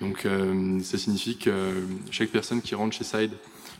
[0.00, 0.26] Donc
[0.82, 1.50] ça signifie que
[2.10, 3.32] chaque personne qui rentre chez Side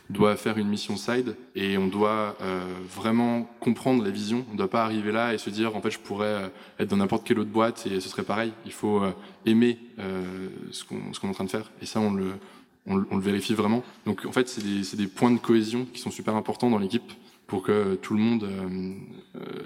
[0.09, 4.45] doit faire une mission side et on doit euh, vraiment comprendre la vision.
[4.49, 6.97] On ne doit pas arriver là et se dire en fait je pourrais être dans
[6.97, 8.51] n'importe quelle autre boîte et ce serait pareil.
[8.65, 9.11] Il faut euh,
[9.45, 12.33] aimer euh, ce qu'on qu est en train de faire et ça on le,
[12.85, 13.83] on, on le vérifie vraiment.
[14.05, 17.11] Donc en fait c'est des, des, points de cohésion qui sont super importants dans l'équipe
[17.47, 18.47] pour que tout le monde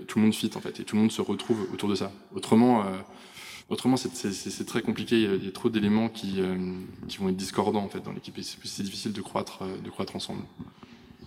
[0.07, 2.11] tout le monde fit en fait et tout le monde se retrouve autour de ça.
[2.35, 2.83] Autrement
[3.69, 5.21] Autrement, c'est très compliqué.
[5.21, 6.55] Il y a, trop d'éléments qui, euh,
[7.09, 8.39] qui, vont être discordants en fait dans l'équipe.
[8.41, 10.41] C'est difficile de croître, euh, de croître ensemble.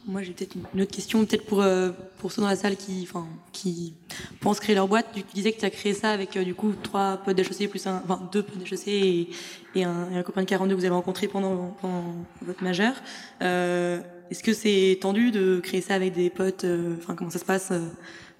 [0.07, 3.03] Moi, j'ai peut-être une autre question, peut-être pour euh, pour ceux dans la salle qui,
[3.03, 3.93] enfin, qui
[4.41, 5.09] pensent créer leur boîte.
[5.15, 8.01] Tu disais que tu as créé ça avec du coup trois potes d'HEC plus un,
[8.03, 9.29] enfin deux potes d'HEC et,
[9.75, 12.95] et, un, et un copain de 42 que vous avez rencontré pendant, pendant votre majeur.
[13.41, 16.65] Est-ce que c'est tendu de créer ça avec des potes
[16.97, 17.71] Enfin, comment ça se passe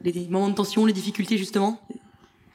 [0.03, 1.79] les, moments de tension, les difficultés justement?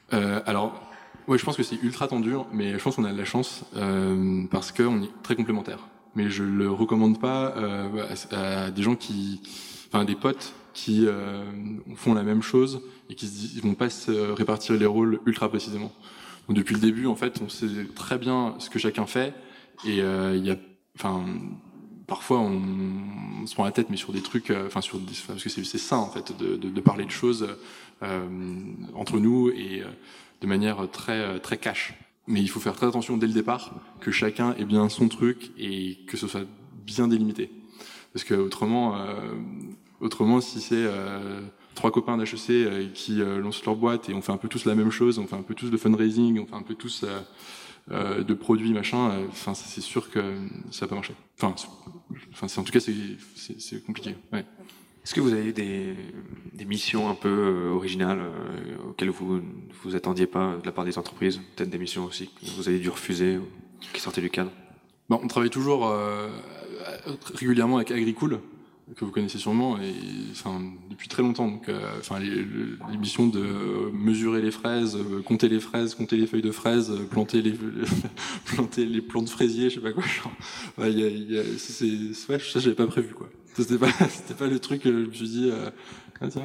[0.09, 0.94] Alors
[1.27, 3.63] oui, je pense que c'est ultra tendu, mais je pense qu'on a de la chance
[3.75, 5.87] euh, parce qu'on est très complémentaires.
[6.15, 9.41] Mais je le recommande pas euh, à, des gens qui,
[9.87, 11.43] enfin des potes qui euh,
[11.95, 15.91] font la même chose et qui ne vont pas se répartir les rôles ultra précisément.
[16.47, 19.33] Donc depuis le début, en fait, on sait très bien ce que chacun fait
[19.83, 20.55] et euh, il y a,
[20.95, 21.25] enfin,
[22.07, 25.43] parfois on, se prend la tête, mais sur des trucs, euh, enfin sur, des, parce
[25.43, 27.47] que c'est sain en fait de, de, de, parler de choses
[28.03, 28.27] euh,
[28.95, 29.83] entre nous et
[30.41, 31.93] de manière très très cash.
[32.27, 35.51] Mais il faut faire très attention dès le départ que chacun ait bien son truc
[35.57, 36.45] et que ce soit
[36.85, 37.51] bien délimité.
[38.13, 39.33] Parce que autrement, euh,
[39.99, 41.41] autrement si c'est euh,
[41.75, 44.73] trois copains d'HEC euh, qui lancent leur boîte et on fait un peu tous la
[44.73, 47.03] même chose, on fait un peu tous de fundraising, on fait un peu tous
[47.89, 50.19] de produits machin, enfin c'est sûr que
[50.71, 51.13] ça va pas marcher.
[51.37, 54.15] Enfin, en tout cas c'est compliqué.
[55.05, 55.93] Est-ce que vous avez des,
[56.51, 59.39] des missions un peu euh, originales euh, auxquelles vous
[59.83, 61.39] vous attendiez pas de la part des entreprises?
[61.55, 63.37] Peut-être des missions aussi que vous avez dû refuser
[63.93, 64.49] qui sortaient du cadre?
[65.07, 66.31] Bon, On travaille toujours euh,
[67.35, 68.39] régulièrement avec Agricool,
[68.95, 69.93] que vous connaissez sûrement, et,
[70.31, 71.49] enfin, depuis très longtemps.
[71.49, 72.43] Donc, euh, enfin, les,
[72.91, 77.43] les, missions de mesurer les fraises, compter les fraises, compter les feuilles de fraises, planter
[77.43, 77.53] les,
[78.45, 80.03] planter les plants de fraisiers, je sais pas quoi.
[80.79, 83.29] Ouais, y a, y a, c'est, ouais, ça, j'avais pas prévu, quoi.
[83.55, 85.49] C'était pas, c'était pas le truc que je me suis dit.
[85.51, 85.69] Euh,
[86.21, 86.43] ah, tiens,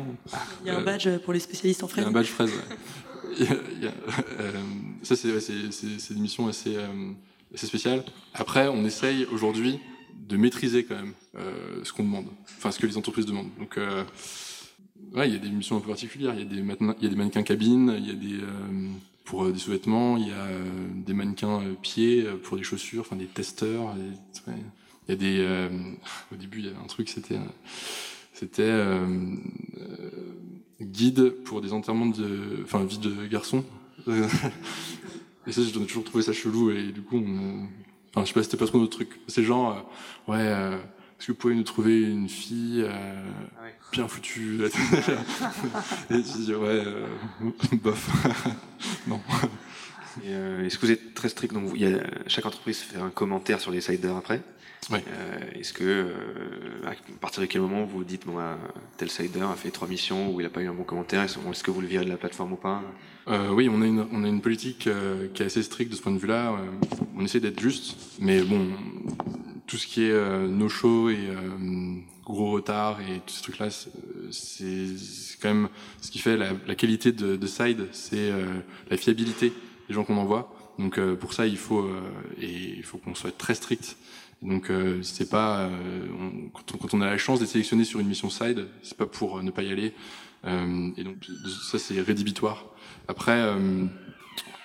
[0.62, 2.03] il y a un badge pour les spécialistes en fraises.
[2.03, 2.51] Il y a un badge fraise.
[2.51, 3.46] Ouais.
[3.49, 4.53] a, a, euh,
[5.03, 7.12] ça, c'est, ouais, c'est, c'est, c'est une mission assez, euh,
[7.55, 8.05] assez spéciale.
[8.35, 9.79] Après, on essaye aujourd'hui
[10.29, 12.27] de maîtriser quand même euh, ce qu'on demande,
[12.59, 13.51] enfin ce que les entreprises demandent.
[13.59, 14.05] Donc, euh,
[15.14, 16.35] ouais, il y a des missions un peu particulières.
[16.35, 18.44] Il y a des, il y a des mannequins cabines, il y a des
[19.25, 20.49] pour des sous-vêtements, il y a
[20.96, 23.94] des mannequins pieds pour des chaussures, enfin des testeurs.
[23.96, 24.51] Et,
[25.11, 25.68] il y a des euh,
[26.33, 27.38] au début il y avait un truc c'était
[28.33, 29.07] c'était euh,
[30.81, 33.64] guide pour des enterrements de enfin vie de garçons
[34.09, 37.66] et ça j'ai toujours trouvé ça chelou et du coup on,
[38.12, 39.20] Enfin, je sais pas, c'était pas trop notre truc.
[39.29, 39.87] C'est genre,
[40.29, 42.90] euh, ouais, euh, est-ce que vous pouvez nous trouver une fille euh,
[43.57, 43.75] Ah ouais.
[43.92, 44.62] bien foutue?
[46.11, 47.07] Et tu dis, ouais, euh,
[47.75, 48.11] bof.
[49.07, 49.20] non.
[50.26, 52.98] Euh, Est-ce que vous êtes très strict Donc, vous- il y a, chaque entreprise fait
[52.98, 54.40] un commentaire sur les siders après.
[54.90, 55.04] Ouais.
[55.09, 56.12] Euh, Est-ce que, euh,
[56.87, 58.59] à partir de quel moment vous dites, bon, bah,
[58.96, 61.38] tel sider a fait trois missions où il n'a pas eu un bon commentaire, est-ce
[61.50, 62.83] est-ce que vous le virez de la plateforme ou pas?
[63.52, 64.88] Oui, on a une, on a une politique
[65.35, 66.56] qui est assez stricte de ce point de vue-là.
[67.16, 68.66] On essaie d'être juste, mais bon,
[69.68, 71.28] tout ce qui est euh, no-show et
[72.24, 73.90] gros retard et tous ces trucs-là, c'est
[74.33, 75.68] c'est quand même
[76.00, 78.30] ce qui fait la, la qualité de, de Side, c'est
[78.90, 79.52] la fiabilité
[79.90, 80.55] des gens qu'on envoie.
[80.79, 82.00] Donc euh, pour ça, il faut euh,
[82.40, 83.96] et il faut qu'on soit très strict.
[84.40, 85.68] Donc euh, c'est pas
[86.55, 89.50] quand, on, a la chance d'être sélectionné sur une mission Side, c'est pas pour ne
[89.50, 89.92] pas y aller.
[90.46, 91.16] Et donc
[91.70, 92.64] ça c'est rédhibitoire.
[93.09, 93.53] Après,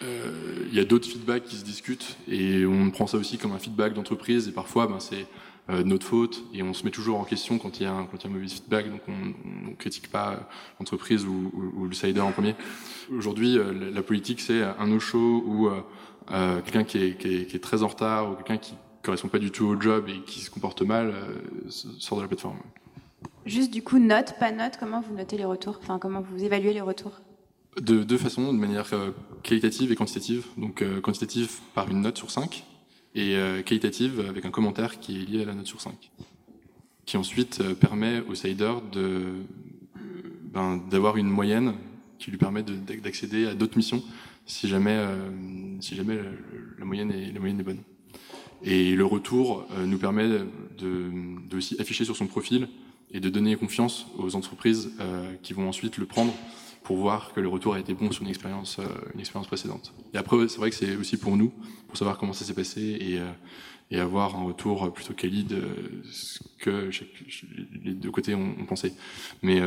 [0.01, 3.59] il y a d'autres feedbacks qui se discutent et on prend ça aussi comme un
[3.59, 5.27] feedback d'entreprise et parfois ben, c'est
[5.69, 8.06] euh, notre faute et on se met toujours en question quand il y a un,
[8.06, 10.47] quand il y a un mauvais feedback donc on, on critique pas
[10.80, 12.56] l'entreprise ou, ou, ou le sider en premier.
[13.12, 15.82] Aujourd'hui euh, la, politique c'est un no-show ou euh,
[16.32, 18.75] euh, quelqu'un qui est, qui, est, qui est très en retard ou quelqu'un qui
[19.06, 22.28] correspond pas du tout au job et qui se comporte mal euh, sort de la
[22.28, 22.58] plateforme.
[23.45, 25.78] Juste du coup, note, pas note, comment vous notez les retours?
[25.82, 27.21] Enfin, comment vous évaluez les retours?
[27.80, 29.12] De deux façons, de manière euh,
[29.43, 30.45] qualitative et quantitative.
[30.58, 32.65] Donc euh, quantitative par une note sur 5
[33.15, 36.12] et euh, qualitative avec un commentaire qui est lié à la note sur 5.
[37.06, 39.32] Qui ensuite euh, permet au sider de, euh,
[40.54, 41.73] ben, d'avoir une moyenne
[42.19, 44.04] qui lui permet de- d'accéder à d'autres missions
[44.47, 45.04] si jamais,
[45.80, 46.19] si jamais
[46.78, 47.82] la, moyenne est, la moyenne est bonne.
[48.63, 51.12] Et le retour nous permet de,
[51.49, 52.67] de aussi afficher sur son profil
[53.11, 56.33] et de donner confiance aux entreprises euh, qui vont ensuite le prendre
[56.83, 59.93] pour voir que le retour a été bon sur une expérience, euh, précédente.
[60.13, 61.51] Et après, c'est vrai que c'est aussi pour nous,
[61.87, 63.31] pour savoir comment ça s'est passé et, euh,
[64.03, 65.63] avoir un retour plutôt quali de
[66.11, 66.89] ce que
[67.83, 68.93] les deux côtés ont, pensé.
[69.41, 69.61] Mais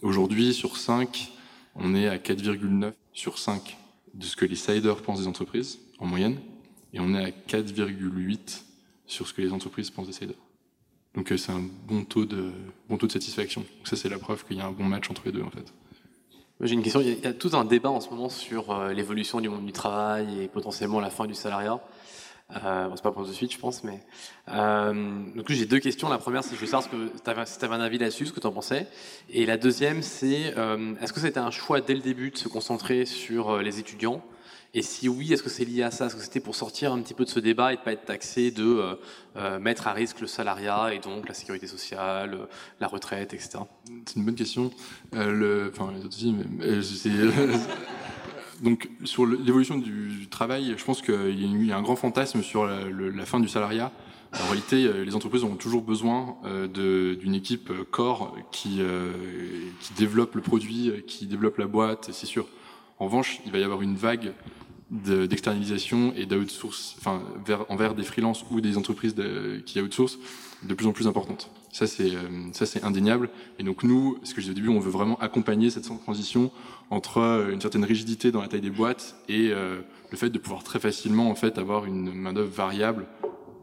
[0.00, 1.32] aujourd'hui, sur 5,
[1.74, 3.76] on est à 4,9 sur 5
[4.14, 6.38] de ce que les siders pensent des entreprises, en moyenne,
[6.92, 8.64] et on est à 4,8
[9.06, 10.41] sur ce que les entreprises pensent des siders.
[11.14, 12.52] Donc euh, c'est un bon taux de
[13.10, 13.60] satisfaction.
[13.60, 15.50] Donc ça c'est la preuve qu'il y a un bon match entre les deux en
[15.50, 15.72] fait.
[16.62, 17.00] J'ai une question.
[17.00, 19.72] Il y, a, tout un débat en ce moment sur euh, l'évolution du monde du
[19.72, 21.80] travail et potentiellement la fin du salariat.
[22.54, 24.00] Euh, bon, c'est pas pour de suite, je pense, mais
[24.48, 26.08] euh, j'ai deux questions.
[26.08, 28.26] La première, c'est je veux savoir ce que t'avais- si tu avais un avis là-dessus,
[28.26, 28.86] ce que tu en pensais.
[29.30, 32.46] Et la deuxième, c'est euh, est-ce que c'était un choix dès le début de se
[32.46, 34.22] concentrer sur les étudiants
[34.74, 36.06] Et si oui, est-ce que c'est lié à ça?
[36.06, 38.06] Est-ce que c'était pour sortir un petit peu de ce débat et de pas être
[38.06, 38.94] taxé de euh,
[39.36, 42.46] euh, mettre à risque le salariat et donc la sécurité sociale, euh,
[42.80, 43.58] la retraite, etc.
[44.06, 44.70] C'est une bonne question.
[45.12, 46.44] Enfin les autres aussi, mais
[48.62, 53.26] donc sur l'évolution du, travail, je pense qu'il y, a un grand fantasme sur la,
[53.26, 53.92] fin du salariat.
[54.32, 56.36] En réalité, les entreprises ont toujours besoin
[56.72, 58.80] d'une équipe corps qui,
[59.98, 62.46] développe le produit, qui développe la boîte, c'est sûr.
[62.98, 64.32] En revanche, il va y avoir une vague
[64.92, 70.18] de- d'externalisation et d'outsource, enfin, vers, envers des freelances ou des entreprises de- qui outsourcent
[70.62, 71.50] de plus en plus importante.
[71.72, 72.20] Ça, c'est euh,
[72.52, 73.30] ça, c'est indéniable.
[73.58, 76.52] Et donc nous, ce que je disais au début, on veut vraiment accompagner cette transition
[76.90, 80.38] entre euh, une certaine rigidité dans la taille des boîtes et euh, le fait de
[80.38, 83.06] pouvoir très facilement en fait avoir une main d'œuvre variable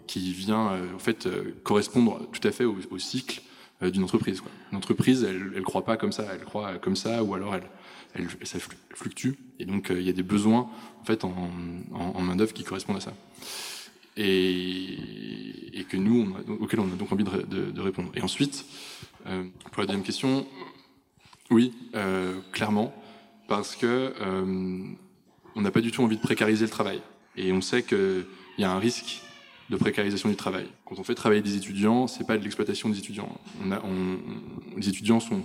[0.08, 1.30] qui vient en fait
[1.64, 3.44] correspondre tout à fait au, au cycle
[3.82, 4.42] d'une entreprise.
[4.72, 7.64] Une entreprise, elle, elle croit pas comme ça, elle croit comme ça, ou alors elle,
[8.14, 9.32] elle, ça flu- fluctue.
[9.60, 10.70] Et donc euh, il y a des besoins
[11.02, 11.34] en fait en,
[11.94, 13.14] en, en main d'œuvre qui correspondent à ça.
[14.18, 14.98] Et,
[15.90, 18.12] que nous, on auquel on a donc envie de, ré- de- de répondre.
[18.16, 18.64] Et ensuite,
[19.26, 20.46] euh, pour la deuxième question,
[21.50, 22.94] oui, euh, clairement,
[23.48, 24.84] parce que euh,
[25.56, 27.02] on n'a pas du tout envie de précariser le travail.
[27.38, 28.26] Et on sait qu'il
[28.60, 29.22] y a un risque
[29.70, 30.68] de précarisation du travail.
[30.86, 33.30] Quand on fait travailler des étudiants, c'est pas de l'exploitation des étudiants.
[33.64, 34.18] On a, on-
[34.78, 35.42] les étudiants sont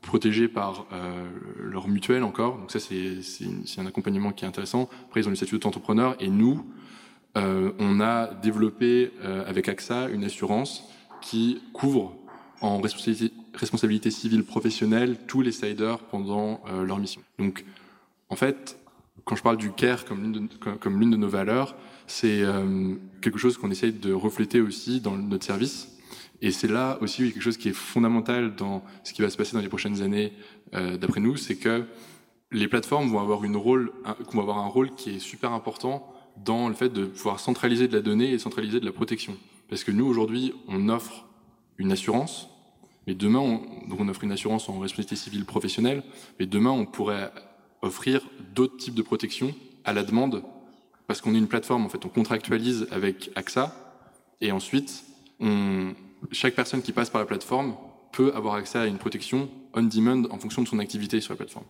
[0.00, 1.26] protégés par euh,
[1.58, 3.18] leur mutuelle encore, donc ça c'est
[3.78, 4.88] un accompagnement qui est intéressant.
[5.08, 6.64] Après ils ont le statut d'auto-entrepreneur et nous,
[7.36, 10.84] euh, on a développé euh, avec AXA une assurance
[11.20, 12.14] qui couvre
[12.60, 17.22] en responsabilité, civile professionnelle tous les siders pendant euh, leur mission.
[17.38, 17.64] Donc,
[18.28, 18.78] en fait,
[19.24, 21.74] quand je parle du care comme l'une de, comme, comme l'une de nos valeurs,
[22.06, 25.88] c'est euh, quelque chose qu'on essaye de refléter aussi dans notre service.
[26.42, 29.54] Et c'est là aussi quelque chose qui est fondamental dans ce qui va se passer
[29.54, 30.32] dans les prochaines années,
[30.74, 31.84] euh, d'après nous, c'est que
[32.52, 36.12] les plateformes vont avoir, une rôle, un, vont avoir un rôle qui est super important
[36.44, 39.36] dans le fait de pouvoir centraliser de la donnée et centraliser de la protection.
[39.68, 41.24] Parce que nous, aujourd'hui, on offre
[41.78, 42.48] une assurance,
[43.06, 46.02] mais demain, on, donc on offre une assurance en responsabilité civile professionnelle,
[46.38, 47.32] mais demain, on pourrait
[47.82, 48.20] offrir
[48.54, 50.42] d'autres types de protection à la demande
[51.06, 53.74] parce qu'on est une plateforme, en fait, on contractualise avec AXA,
[54.40, 55.04] et ensuite,
[56.32, 57.76] chaque personne qui passe par la plateforme
[58.12, 61.36] peut avoir accès à une protection on demand en fonction de son activité sur la
[61.36, 61.66] plateforme.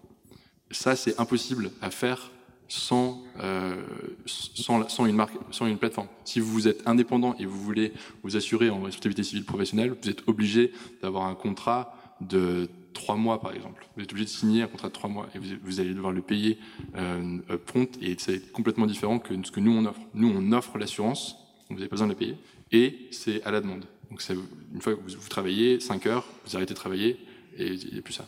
[0.70, 2.30] Ça, c'est impossible à faire
[2.68, 3.82] sans, euh,
[4.26, 6.08] sans, sans, une marque, sans une plateforme.
[6.24, 7.92] Si vous êtes indépendant et vous voulez
[8.22, 13.40] vous assurer en responsabilité civile professionnelle, vous êtes obligé d'avoir un contrat de trois mois,
[13.40, 13.86] par exemple.
[13.96, 16.22] Vous êtes obligé de signer un contrat de trois mois et vous, allez devoir le
[16.22, 16.58] payer
[16.96, 20.00] euh, prompt et c'est complètement différent que ce que nous on offre.
[20.14, 21.36] Nous, on offre l'assurance,
[21.68, 22.36] vous n'avez pas besoin de la payer,
[22.72, 23.84] et c'est à la demande.
[24.10, 24.22] Donc,
[24.72, 27.18] une fois que vous, travaillez 5 heures, vous arrêtez de travailler
[27.58, 28.26] et il n'y a plus ça.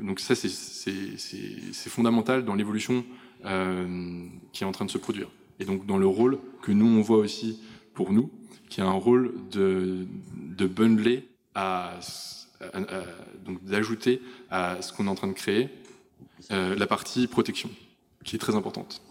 [0.00, 3.04] Donc ça, c'est fondamental dans l'évolution
[3.44, 5.28] euh, qui est en train de se produire.
[5.60, 7.60] Et donc dans le rôle que nous, on voit aussi
[7.94, 8.30] pour nous,
[8.68, 11.98] qui est un rôle de, de bundler, à
[13.44, 15.68] donc d'ajouter à ce qu'on est en train de créer
[16.50, 17.70] euh, la partie protection,
[18.24, 19.02] qui est très importante.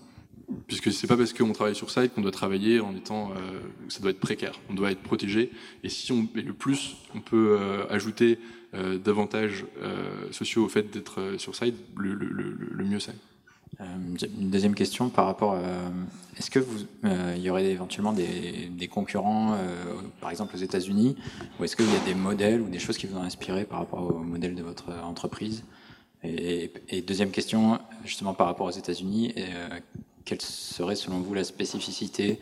[0.68, 4.00] Puisque c'est pas parce qu'on travaille sur site qu'on doit travailler en étant, euh, ça
[4.00, 4.60] doit être précaire.
[4.70, 5.52] On doit être protégé.
[5.84, 8.40] Et si on, et le plus on peut euh, ajouter
[8.74, 13.00] euh, d'avantages euh, sociaux au fait d'être euh, sur site, le, le, le, le mieux
[13.00, 13.16] c'est.
[13.80, 13.86] Euh,
[14.40, 15.90] une deuxième question par rapport, euh,
[16.38, 19.58] est-ce que vous, euh, il y aurait éventuellement des, concurrents,
[20.22, 21.16] par exemple aux États-Unis,
[21.60, 23.80] ou est-ce qu'il y a des modèles ou des choses qui vous ont inspiré par
[23.80, 25.64] rapport au modèle de votre entreprise?
[26.24, 26.72] Et,
[27.06, 29.36] deuxième question, justement par rapport aux États-Unis,
[30.26, 32.40] quelle serait selon vous la spécificité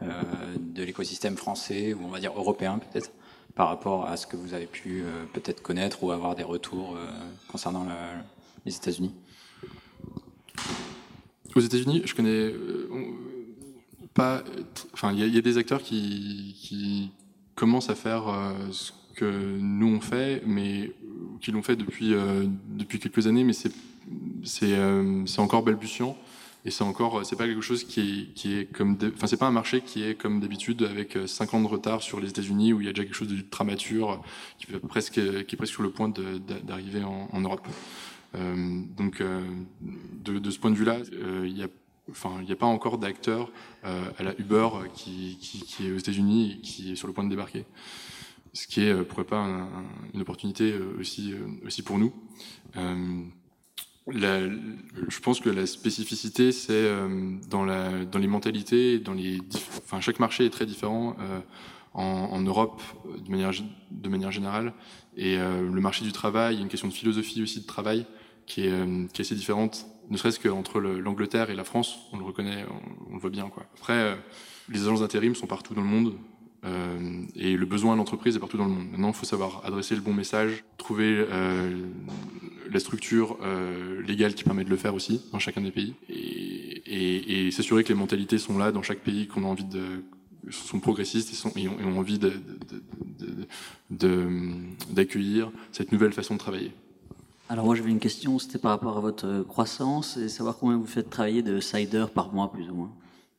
[0.00, 3.10] de l'écosystème français ou on va dire européen peut-être
[3.54, 6.96] par rapport à ce que vous avez pu peut-être connaître ou avoir des retours
[7.48, 7.86] concernant
[8.64, 9.14] les États-Unis?
[11.54, 12.88] Aux États-Unis, je connais euh,
[14.14, 14.42] pas.
[14.92, 17.10] Enfin, il y, a des acteurs qui, qui
[17.56, 20.92] commencent à faire euh, ce que nous on fait, mais
[21.40, 23.72] qui l'ont fait depuis euh, depuis quelques années, mais c'est
[24.62, 26.16] euh, encore balbutiant
[26.64, 29.46] et c'est encore c'est pas quelque chose qui est qui est comme enfin c'est pas
[29.46, 32.80] un marché qui est comme d'habitude avec 5 ans de retard sur les États-Unis où
[32.80, 34.22] il y a déjà quelque chose d'ultra mature
[34.58, 36.12] qui peut presque qui est presque sur le point
[36.64, 37.66] d'arriver en Europe.
[38.34, 39.42] Euh, donc, euh,
[39.80, 41.62] de, ce point de vue-là, euh, il n'y
[42.52, 43.50] a pas encore d'acteur
[43.82, 45.38] à la Uber qui,
[45.80, 47.64] est aux États-Unis et qui est sur le point de débarquer.
[48.52, 49.84] Ce qui est, pourquoi pas, un, un,
[50.14, 51.34] une opportunité aussi,
[51.84, 52.12] pour nous.
[54.08, 56.90] Je pense que la spécificité, c'est
[57.48, 59.40] dans, les mentalités, dans les,
[59.78, 61.16] enfin, chaque marché est très différent
[61.94, 62.82] en, Europe
[63.18, 64.72] de manière générale.
[65.16, 67.66] Et euh, le marché du travail, il y a une question de philosophie aussi de
[67.66, 68.06] travail
[68.46, 72.18] qui est, euh, qui est assez différente, ne serait-ce qu'entre l'Angleterre et la France, on
[72.18, 72.64] le reconnaît,
[73.10, 73.48] on, le voit bien.
[73.48, 73.64] Quoi.
[73.74, 74.14] Après, euh,
[74.68, 76.14] les agences d'intérim sont partout dans le monde,
[76.64, 78.90] euh, et le besoin de l'entreprise est partout dans le monde.
[78.90, 81.86] Maintenant, il faut savoir adresser le bon message, trouver euh,
[82.70, 86.14] la structure euh, légale qui permet de le faire aussi dans chacun des pays, et,
[86.14, 90.02] et, et s'assurer que les mentalités sont là dans chaque pays qu'on a envie de
[90.50, 92.18] sont progressistes et, sont, et, ont, et ont, envie
[94.90, 96.72] d'accueillir cette nouvelle façon de travailler.
[97.48, 100.86] Alors moi j'avais une question, c'était par rapport à votre croissance et savoir combien vous
[100.86, 102.92] faites travailler de siders par mois plus ou moins.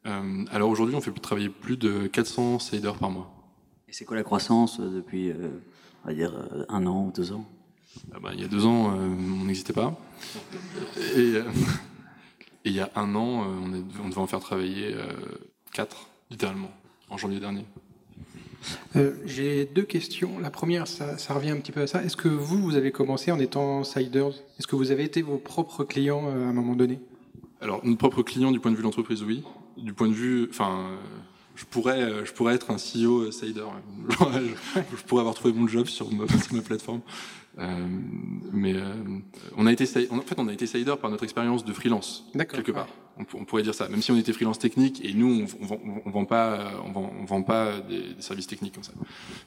[0.05, 3.29] Euh, alors aujourd'hui on fait travailler plus de 400 siders par mois.
[3.89, 5.49] Et c'est quoi la croissance depuis, euh,
[6.05, 7.45] on va dire, euh, un an ou deux ans?
[8.13, 9.99] Ah bah, Il y a deux ans on n'existait pas.
[11.17, 11.43] Et, et,
[12.63, 14.95] il y a un an on, est, on devait en faire travailler
[15.73, 16.71] quatre, littéralement,
[17.09, 17.65] en janvier dernier.
[18.95, 20.39] Euh, J'ai deux questions.
[20.39, 22.03] La première, ça, ça, revient un petit peu à ça.
[22.03, 24.29] Est-ce que vous, vous avez commencé en étant siders?
[24.59, 26.99] Est-ce que vous avez été vos propres clients euh, à un moment donné?
[27.61, 29.43] Alors, nos propres clients du point de vue de l'entreprise, oui.
[29.77, 30.89] Du point de vue, enfin,
[31.55, 33.65] je pourrais, je pourrais être un CEO sider.
[34.09, 34.15] je,
[34.75, 37.01] je, pourrais avoir trouvé mon job sur ma, sur ma plateforme.
[37.59, 37.87] Euh,
[38.51, 38.93] mais euh,
[39.57, 42.71] on a été, en fait, on a été sider par notre expérience de freelance quelque
[42.71, 42.87] part.
[43.17, 43.25] Ouais.
[43.33, 46.01] On, on, pourrait dire ça, même si on était freelance technique et nous, on, on,
[46.05, 48.93] on vend pas, on vend, pas des, des, services techniques comme ça.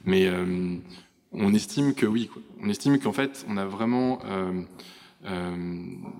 [0.04, 0.76] Mais euh,
[1.32, 2.42] on estime que oui, quoi.
[2.62, 4.62] on estime qu'en fait, on a vraiment euh,
[5.26, 5.76] euh,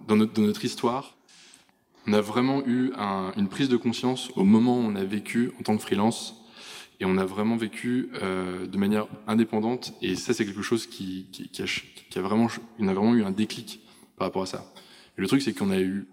[0.07, 1.17] dans notre dans notre histoire,
[2.07, 5.53] on a vraiment eu un, une prise de conscience au moment où on a vécu
[5.59, 6.40] en tant que freelance
[7.01, 11.27] et on a vraiment vécu euh, de manière indépendante et ça c'est quelque chose qui,
[11.33, 12.47] qui, qui, a, qui, a, vraiment
[12.79, 13.81] on a vraiment eu un déclic
[14.17, 14.73] par rapport à ça.
[15.17, 16.07] Et le truc c'est qu'on a eu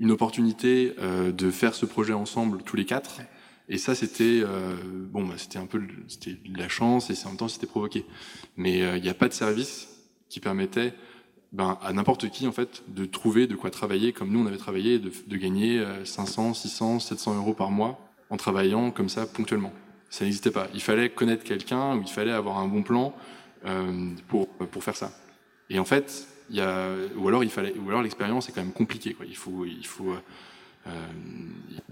[0.00, 3.20] une opportunité euh, de faire ce projet ensemble tous les quatre.
[3.68, 4.74] Et ça c'était euh,
[5.10, 8.06] bon bah, c'était un peu c'était de la chance et en même temps c'était provoqué.
[8.56, 9.88] Mais euh, il n'y a pas de service
[10.30, 10.94] qui permettait
[11.52, 14.56] ben, à n'importe qui en fait de trouver de quoi travailler comme nous on avait
[14.56, 19.72] travaillé de, de gagner 500 600 700 euros par mois en travaillant comme ça ponctuellement
[20.12, 20.68] ça n'existait pas.
[20.74, 23.14] Il fallait connaître quelqu'un ou il fallait avoir un bon plan
[23.64, 25.10] euh, pour, pour faire ça.
[25.70, 28.74] Et en fait, y a, ou alors il fallait, ou alors l'expérience est quand même
[28.74, 29.16] compliquée.
[29.26, 30.14] Il faut, il faut,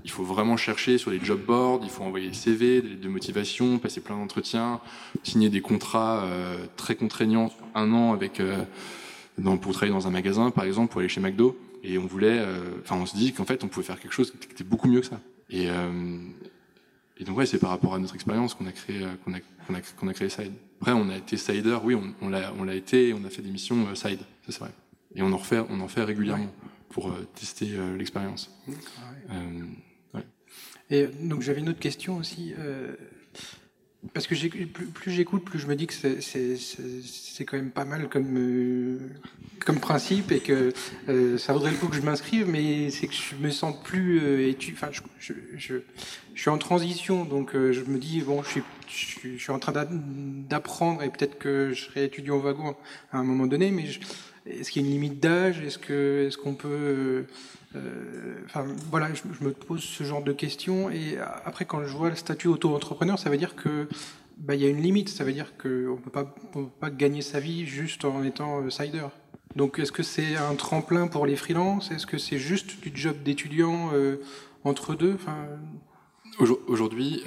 [0.05, 3.01] il faut vraiment chercher sur les job boards, il faut envoyer des CV, des lettres
[3.01, 4.81] de motivation, passer plein d'entretiens,
[5.23, 6.29] signer des contrats
[6.77, 8.43] très contraignants, un an avec
[9.63, 11.57] pour travailler dans un magasin, par exemple, pour aller chez McDo.
[11.83, 12.45] Et on voulait,
[12.83, 15.01] enfin, on se dit qu'en fait, on pouvait faire quelque chose qui était beaucoup mieux
[15.01, 15.21] que ça.
[15.49, 15.71] Et,
[17.21, 19.75] et donc ouais, c'est par rapport à notre expérience qu'on a créé qu'on a, qu'on
[19.75, 20.53] a, qu'on a, créé Side.
[20.81, 23.43] Après, on a été sider, oui, on, on l'a on l'a été, on a fait
[23.43, 24.71] des missions euh, side, ça c'est vrai.
[25.15, 26.51] Et on en refait, on en fait régulièrement
[26.89, 28.51] pour euh, tester euh, l'expérience.
[30.15, 30.25] Ouais.
[30.89, 32.55] Et donc j'avais une autre question aussi.
[34.15, 34.35] Parce que
[34.67, 38.99] plus, plus j'écoute, plus je me dis que c'est quand même pas mal comme, euh,
[39.79, 40.73] principe et que
[41.11, 44.21] euh, ça vaudrait le coup que je m'inscrive, mais c'est que je me sens plus
[44.23, 44.89] euh, Enfin,
[45.19, 45.75] je,
[46.35, 49.87] suis en transition, donc euh, je me dis bon, je suis, en train
[50.49, 52.77] d'apprendre et peut-être que je serai étudiant au wagon
[53.13, 53.85] à un moment donné, mais
[54.47, 55.61] est-ce qu'il y a une limite d'âge?
[55.61, 55.79] Est-ce
[56.27, 57.27] est-ce qu'on peut
[58.47, 60.91] enfin, voilà, je, me pose ce genre de questions.
[60.91, 63.89] Et après, quand je vois le statut auto-entrepreneur, ça veut dire que
[64.39, 65.09] bah, il y a une limite.
[65.09, 69.07] Ça veut dire qu'on pas, peut pas gagner sa vie juste en étant euh, sider.
[69.57, 71.91] Donc, est-ce que c'est un tremplin pour les freelances?
[71.91, 74.21] Est-ce que c'est juste du job d'étudiant euh,
[74.65, 75.17] entre deux?
[76.69, 77.23] Aujourd'hui,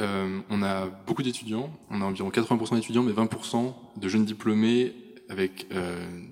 [0.49, 1.69] on a beaucoup d'étudiants.
[1.91, 4.93] On a environ 80% d'étudiants, mais 20% de jeunes diplômés
[5.29, 5.67] avec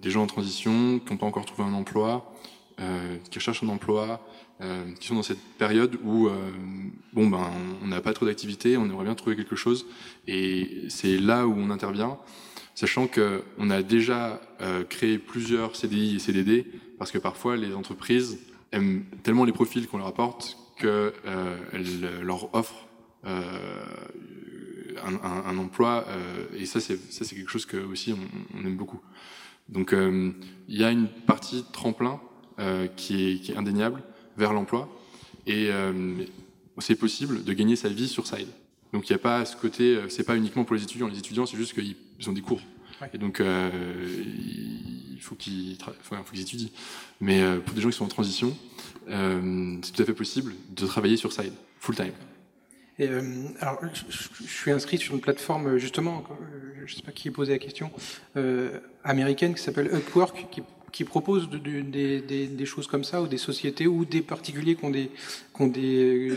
[0.01, 2.60] des gens en transition qui n'ont pas encore trouvé un emploi, euh,
[3.29, 4.21] qui recherchent un emploi,
[4.61, 6.35] euh, qui sont dans cette période où euh,
[7.13, 7.49] bon ben
[7.81, 9.87] on n'a pas trop d'activité, on aimerait bien trouver quelque chose,
[10.27, 12.19] et c'est là où on intervient,
[12.75, 14.39] sachant que on a déjà
[14.89, 16.67] créé plusieurs CDI et CDD
[16.99, 18.37] parce que parfois les entreprises
[18.71, 21.11] aiment tellement les profils qu'on leur apporte qu'elles
[22.21, 22.87] leur offrent
[23.23, 23.41] un,
[25.03, 26.05] un, un, emploi
[26.55, 29.01] et ça c'est ça c'est quelque chose que aussi on, on aime beaucoup.
[29.69, 32.30] Donc il y a une partie tremplin euh,
[32.95, 34.03] qui est, qui, est, indéniable
[34.37, 34.89] vers l'emploi.
[35.47, 36.13] Et euh,
[36.77, 38.47] c'est possible de gagner sa vie sur Side.
[38.93, 41.07] Donc il n'y a pas ce côté, euh, c'est pas uniquement pour les étudiants.
[41.07, 42.61] Les étudiants, c'est juste qu'ils ont des cours.
[43.13, 43.69] Et donc euh,
[45.13, 46.69] il faut qu'ils faut, faut étudient.
[47.19, 48.55] Mais euh, pour des gens qui sont en transition,
[49.09, 52.13] euh, c'est tout à fait possible de travailler sur Side, full time.
[52.99, 53.07] Et
[53.59, 54.03] alors, je,
[54.43, 56.23] je, suis inscrit sur une plateforme, justement,
[56.85, 57.89] je ne sais pas qui posé la question,
[59.03, 60.61] américaine qui s'appelle Upwork, qui
[60.91, 64.85] qui proposent de, de, des, choses comme ça, ou des sociétés, ou des particuliers qui
[64.85, 65.09] ont des,
[65.55, 66.35] qui ont des euh,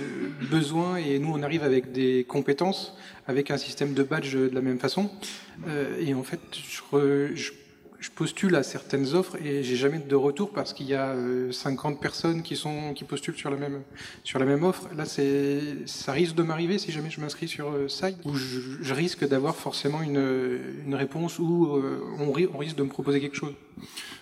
[0.50, 2.94] besoins, et nous on arrive avec des compétences,
[3.26, 5.10] avec un système de badge de la même façon.
[5.68, 7.52] Euh, et en fait, je, je
[8.04, 11.16] je postule à certaines offres et j'ai jamais de retour parce qu'il y a
[11.50, 13.80] 50 euh, personnes qui sont qui postulent sur la même
[14.24, 14.90] sur la même offre.
[14.94, 18.60] Là, c'est ça risque de m'arriver si jamais je m'inscris sur euh, Site où je,
[18.82, 20.22] je risque d'avoir forcément une,
[20.86, 23.54] une réponse où euh, on, on, risque de me proposer quelque chose.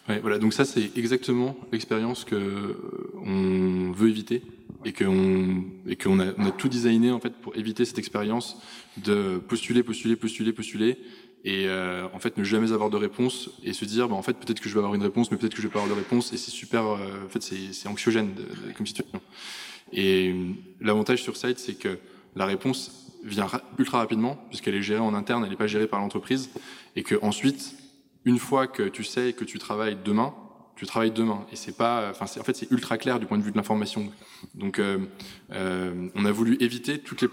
[0.08, 0.38] Ouais, voilà.
[0.38, 2.76] Donc ça, c'est exactement l'expérience que
[3.16, 4.42] on veut éviter
[4.84, 8.58] et qu'on et qu'on a, on a tout designé en fait pour éviter cette expérience
[9.04, 10.98] de postuler, postuler, postuler, postuler
[11.44, 14.34] et euh, en fait ne jamais avoir de réponse et se dire bah, en fait
[14.34, 16.00] peut-être que je vais avoir une réponse mais peut-être que je vais pas avoir de
[16.00, 16.32] réponse.
[16.32, 19.20] Et c'est super euh, en fait c'est anxiogène de, comme situation.
[19.92, 21.98] Et euh, l'avantage sur site c'est que
[22.36, 25.86] la réponse vient ra ultra rapidement puisqu'elle est gérée en interne elle n'est pas gérée
[25.86, 26.50] par l'entreprise.
[26.96, 27.76] Et que ensuite
[28.24, 30.34] une fois que tu sais que tu travailles demain
[30.82, 31.46] tu travailles demain.
[31.52, 33.56] Et c'est pas enfin c'est en fait c'est ultra clair du point de vue de
[33.56, 34.10] l'information.
[34.54, 34.98] Donc euh,
[35.52, 37.28] euh, on a voulu éviter toutes les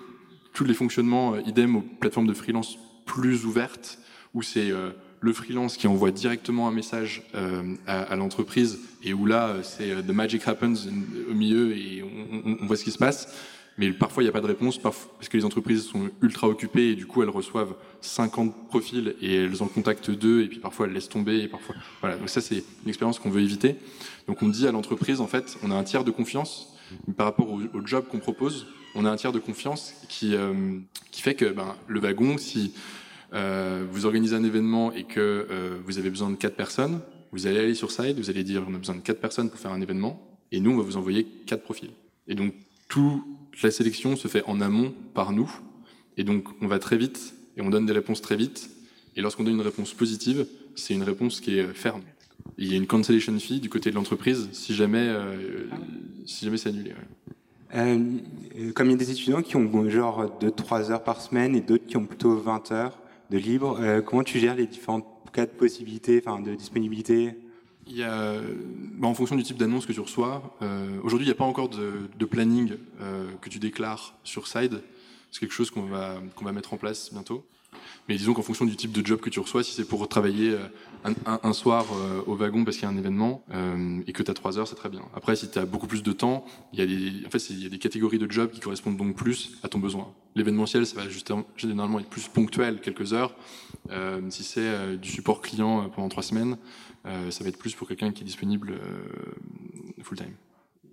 [0.53, 2.78] tous les fonctionnements euh, idem aux plateformes de freelance
[3.10, 3.97] plus ouverte,
[4.36, 9.14] où c'est euh, le freelance qui envoie directement un message euh, à, à l'entreprise et
[9.14, 10.88] où là, euh, c'est euh, the magic happens
[11.30, 13.34] au milieu et on, on, on voit ce qui se passe.
[13.80, 16.91] Mais parfois, il n'y a pas de réponse parce que les entreprises sont ultra occupées
[16.91, 20.86] et du coup, elles reçoivent 50 profils et elles en contactent deux et puis parfois
[20.86, 22.18] elles laissent tomber et parfois, voilà.
[22.18, 23.78] Donc ça, c'est une expérience qu'on veut éviter.
[24.28, 26.74] Donc on dit à l'entreprise, en fait, on a un tiers de confiance
[27.18, 28.68] par rapport au, au job qu'on propose.
[28.96, 30.80] On a un tiers de confiance qui, euh,
[31.12, 32.74] fait que ben, le wagon, si
[33.34, 37.46] euh, vous organisez un événement et que euh, vous avez besoin de quatre personnes, vous
[37.46, 39.72] allez aller sur site, vous allez dire on a besoin de quatre personnes pour faire
[39.72, 41.92] un événement, et nous on va vous envoyer quatre profils.
[42.28, 42.54] Et donc
[42.88, 43.24] toute
[43.62, 45.52] la sélection se fait en amont par nous,
[46.18, 48.70] et donc on va très vite et on donne des réponses très vite.
[49.16, 52.02] Et lorsqu'on donne une réponse positive, c'est une réponse qui est ferme.
[52.58, 55.14] Il y a une cancellation fee du côté de l'entreprise si jamais
[56.26, 56.94] si jamais c'est annulé.
[57.76, 57.97] Euh,
[58.74, 61.86] comme il y a des étudiants qui ont genre 2-3 heures par semaine et d'autres
[61.86, 62.97] qui ont plutôt 20 heures,
[63.30, 63.78] de libre.
[63.80, 65.01] Euh, comment tu gères les différents
[65.34, 67.36] cas de possibilités, enfin de disponibilité?
[67.88, 68.36] Il y a,
[68.97, 71.45] bah en fonction du type d'annonce que tu reçois, euh, aujourd'hui il n'y a pas
[71.45, 74.82] encore de, de planning euh, que tu déclares sur Side.
[75.32, 77.43] C'est quelque chose qu'on va qu'on va mettre en place bientôt.
[78.10, 80.49] Mais disons qu'en fonction du type de job que tu reçois, si c'est pour travailler
[80.49, 84.24] euh, un, soir euh, au wagon parce qu'il y a un événement euh, et que
[84.24, 85.03] tu as trois heures, c'est très bien.
[85.16, 86.43] Après, si tu as beaucoup plus de temps,
[86.74, 89.16] il y, a des, en fait, y a des catégories de jobs qui correspondent donc
[89.16, 90.12] plus à ton besoin.
[90.34, 93.36] L'événementiel, ça va justement, généralement être plus ponctuel, quelques heures.
[94.30, 96.57] Si c'est du support client pendant trois semaines,
[97.03, 98.80] ça va être plus pour quelqu'un qui est disponible
[100.01, 100.34] full-time.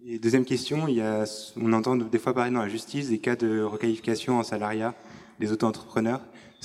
[0.06, 1.24] Et deuxième question, il y a,
[1.56, 4.94] on entend des fois parler dans la justice des cas de requalification en salariat
[5.38, 6.20] des auto-entrepreneurs.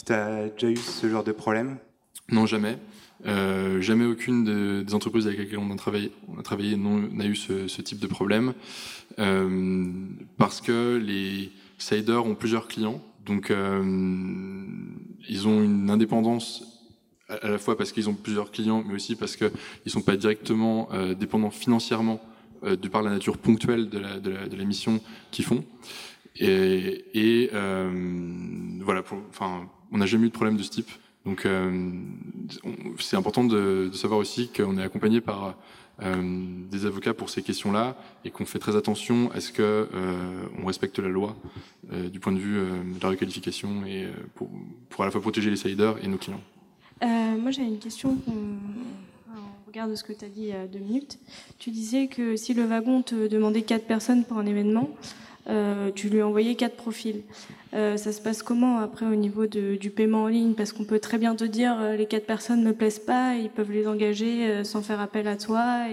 [0.06, 1.78] Tu as déjà eu ce genre de problème?
[2.32, 2.78] Non, jamais.
[3.26, 8.00] Euh, jamais aucune de, des entreprises avec lesquelles on a travaillé, n'a eu ce, type
[8.00, 8.54] de problème.
[9.20, 9.92] Euh,
[10.38, 13.02] parce que les siders ont plusieurs clients.
[13.26, 13.84] Donc, euh,
[15.30, 16.64] ils ont une indépendance
[17.30, 19.52] à, la fois parce qu'ils ont plusieurs clients, mais aussi parce qu'ils
[19.86, 22.20] ne sont pas directement dépendants financièrement
[22.64, 25.00] de par la nature ponctuelle de la, de mission
[25.30, 25.64] qu'ils font.
[26.40, 27.50] Et,
[28.84, 29.20] voilà, pour,
[29.92, 30.90] on n'a jamais eu de problème de ce type.
[31.26, 31.92] Donc, euh,
[33.00, 35.56] c'est important de, savoir aussi qu'on est accompagné par
[36.02, 36.16] euh,
[36.72, 39.88] des avocats pour ces questions-là et qu'on fait très attention à ce que euh,
[40.62, 41.36] on respecte la loi
[41.92, 44.50] du point de vue de la requalification et pour,
[45.00, 46.42] à la fois protéger les siders et nos clients.
[47.02, 48.18] moi, j'avais une question.
[48.28, 51.20] On regarde ce que tu as dit il y a deux minutes.
[51.60, 54.90] Tu disais que si le wagon te demandait quatre personnes pour un événement,
[55.50, 57.22] euh, tu lui envoyais quatre profils.
[57.74, 60.54] Euh, ça se passe comment après au niveau du paiement en ligne?
[60.54, 63.36] Parce qu'on peut très bien te dire euh, les quatre personnes ne me plaisent pas,
[63.36, 65.86] ils peuvent les engager sans faire appel à toi.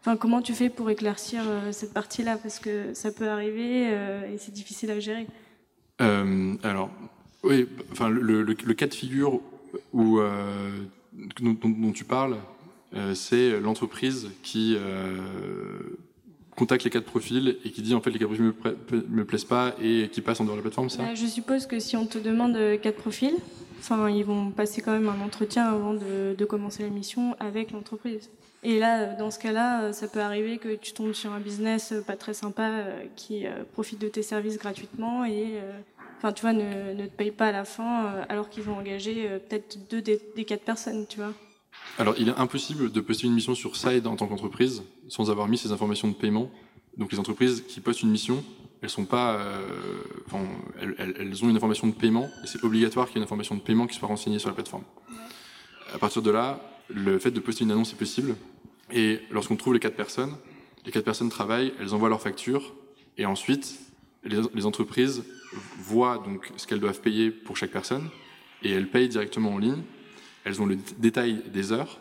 [0.00, 1.42] Enfin, comment tu fais pour éclaircir
[1.72, 2.36] cette partie-là?
[2.36, 5.26] Parce que ça peut arriver et c'est difficile à gérer.
[5.98, 6.90] alors,
[7.42, 9.40] oui, enfin le, cas de figure
[9.92, 12.36] dont, tu parles,
[13.14, 14.76] c'est l'entreprise qui
[16.56, 19.44] contacte les quatre profils et qui dit en fait les quatre profils me, me plaisent
[19.44, 21.02] pas et qui passe en dehors de la plateforme, ça?
[21.02, 23.36] Bah, Je suppose que si on te demande quatre profils,
[24.08, 28.30] ils vont passer quand même un entretien avant de, commencer la mission avec l'entreprise.
[28.62, 32.16] Et là, dans ce cas-là, ça peut arriver que tu tombes sur un business pas
[32.16, 32.84] très sympa
[33.14, 35.60] qui profite de tes services gratuitement et
[36.18, 39.78] enfin tu vois ne, te paye pas à la fin alors qu'ils ont engagé peut-être
[39.90, 41.32] deux des, des quatre personnes, tu vois.
[41.98, 45.48] Alors, il est impossible de poster une mission sur Side en tant qu'entreprise sans avoir
[45.48, 46.50] mis ces informations de paiement.
[46.98, 48.44] Donc, les entreprises qui postent une mission,
[48.82, 49.62] elles sont pas, euh,
[50.98, 53.60] elles, ont une information de paiement et c'est obligatoire qu'il y ait une information de
[53.60, 54.84] paiement qui soit renseignée sur la plateforme.
[55.94, 58.36] À partir de là, le fait de poster une annonce est possible.
[58.92, 60.36] Et lorsqu'on trouve les quatre personnes,
[60.84, 62.74] les quatre personnes travaillent, elles envoient leurs factures
[63.16, 63.78] et ensuite,
[64.22, 65.24] les, les entreprises
[65.78, 68.08] voient donc ce qu'elles doivent payer pour chaque personne
[68.62, 69.82] et elles payent directement en ligne
[70.46, 72.00] elles ont le détail des heures.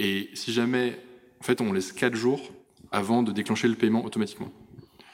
[0.00, 0.98] Et si jamais,
[1.38, 2.40] en fait, on laisse 4 jours
[2.90, 4.50] avant de déclencher le paiement automatiquement.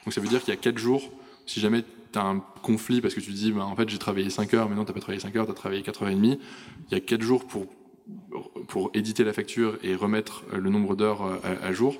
[0.05, 1.11] Donc ça veut dire qu'il y a 4 jours,
[1.47, 3.99] si jamais tu as un conflit parce que tu te dis, bah, en fait, j'ai
[3.99, 6.09] travaillé 5 heures, mais non, tu pas travaillé 5 heures, tu as travaillé 4 heures
[6.11, 6.39] et demie,
[6.89, 7.67] il y a 4 jours pour,
[8.69, 11.97] pour éditer la facture et remettre le nombre d'heures à, à, jour.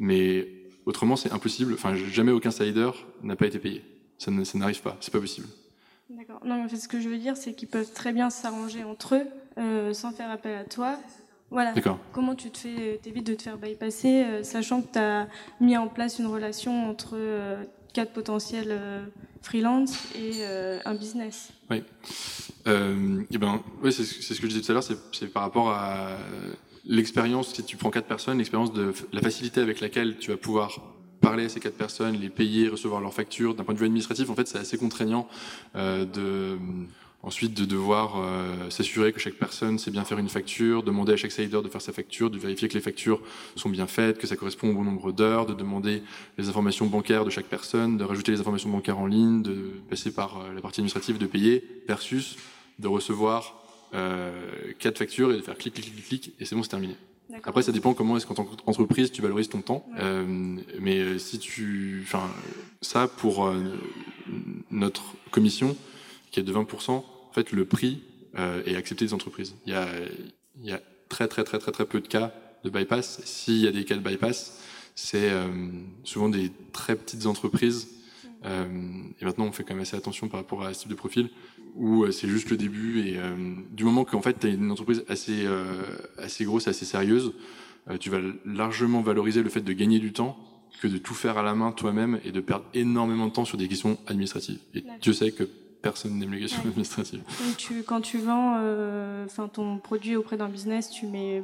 [0.00, 0.48] Mais
[0.86, 1.74] autrement, c'est impossible.
[1.74, 2.90] Enfin, jamais aucun sider
[3.22, 3.84] n'a pas été payé.
[4.18, 5.46] Ça n'arrive pas, c'est pas possible.
[6.10, 6.40] D'accord.
[6.44, 8.82] Non, mais en fait, ce que je veux dire, c'est qu'ils peuvent très bien s'arranger
[8.82, 9.26] entre eux
[9.58, 10.98] euh, sans faire appel à toi.
[11.50, 11.72] Voilà.
[12.12, 15.28] Comment tu te fais, t'évites de te faire bypasser, euh, sachant que tu as
[15.60, 19.04] mis en place une relation entre euh, quatre potentiels euh,
[19.42, 21.50] freelance et euh, un business.
[21.70, 21.82] Oui.
[22.66, 26.18] et ben, ouais, c'est ce que je disais tout à l'heure, c'est par rapport à
[26.84, 27.54] l'expérience.
[27.54, 30.80] Si tu prends quatre personnes, l'expérience de la facilité avec laquelle tu vas pouvoir
[31.30, 33.54] parler ces quatre personnes, les payer, recevoir leurs factures.
[33.54, 35.28] D'un point de vue administratif, en fait, c'est assez contraignant
[35.76, 36.58] euh, de
[37.22, 41.16] ensuite de devoir euh, s'assurer que chaque personne sait bien faire une facture, demander à
[41.16, 43.20] chaque sider de faire sa facture, de vérifier que les factures
[43.56, 46.02] sont bien faites, que ça correspond au bon nombre d'heures, de demander
[46.38, 49.56] les informations bancaires de chaque personne, de rajouter les informations bancaires en ligne, de
[49.88, 52.36] passer par euh, la partie administrative de payer, versus
[52.78, 53.54] de recevoir
[53.94, 54.32] euh,
[54.78, 56.96] quatre factures et de faire clic, clic, clic, clic, et c'est bon, c'est terminé.
[57.44, 59.86] Après, ça dépend comment est-ce qu'en tant qu'entreprise tu valorises ton temps.
[59.92, 59.98] Ouais.
[60.00, 62.28] Euh, mais si tu, enfin,
[62.80, 63.78] ça pour euh,
[64.70, 65.76] notre commission
[66.30, 68.02] qui est de 20%, en fait, le prix
[68.38, 69.54] euh, est accepté des entreprises.
[69.66, 69.88] Il y a,
[70.62, 72.32] il y a très très très très très peu de cas
[72.64, 73.20] de bypass.
[73.24, 74.60] S'il y a des cas de bypass,
[74.94, 75.48] c'est euh,
[76.04, 77.88] souvent des très petites entreprises.
[78.44, 78.66] Euh,
[79.20, 81.30] et maintenant, on fait quand même assez attention par rapport à ce type de profil
[81.76, 83.34] où euh, c'est juste le début et euh,
[83.70, 85.82] du moment qu'en fait tu as une entreprise assez euh,
[86.18, 87.32] assez grosse, assez sérieuse,
[87.98, 90.36] tu vas largement valoriser le fait de gagner du temps
[90.80, 93.58] que de tout faire à la main toi-même et de perdre énormément de temps sur
[93.58, 94.58] des questions administratives.
[94.74, 95.44] Et Dieu sait que
[95.82, 96.68] personne n'aime les questions ouais.
[96.68, 97.20] administratives.
[97.44, 98.56] Donc tu, quand tu vends
[99.24, 101.42] enfin ton produit auprès d'un business, tu mets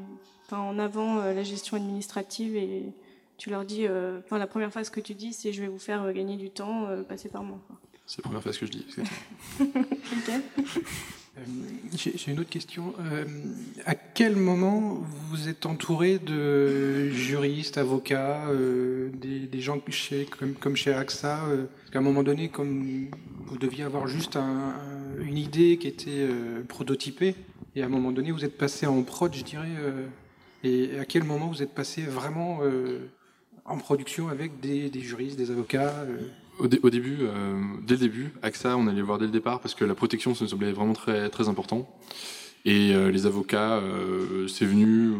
[0.53, 2.85] en avant la gestion administrative et
[3.39, 3.87] tu leur dis,
[4.19, 6.87] enfin la première phrase que tu dis, c'est je vais vous faire gagner du temps,
[7.09, 7.59] passer par moi.
[8.07, 8.87] C'est la première phrase que je dis.
[11.39, 11.43] Euh,
[11.95, 12.95] j'ai une autre question.
[12.99, 13.25] Euh,
[13.85, 20.27] à quel moment vous êtes entouré de juristes, avocats, euh, des, gens chez,
[20.61, 23.09] comme, chez AXA Parce qu'à un moment donné, comme
[23.45, 24.39] vous deviez avoir juste
[25.21, 26.27] une idée qui était
[26.69, 27.35] prototypée,
[27.75, 29.69] et à un moment donné, vous êtes passé en prod, je dirais.
[30.65, 32.61] et à quel moment vous êtes passé vraiment
[33.67, 36.07] en production avec des, des juristes, des avocats
[36.59, 39.85] au, début, euh, dès le début, AXA, on allait voir dès le départ parce que
[39.85, 41.89] la protection, ça nous semblait vraiment très, très important.
[42.65, 45.13] Et euh, les avocats, euh, c'est venu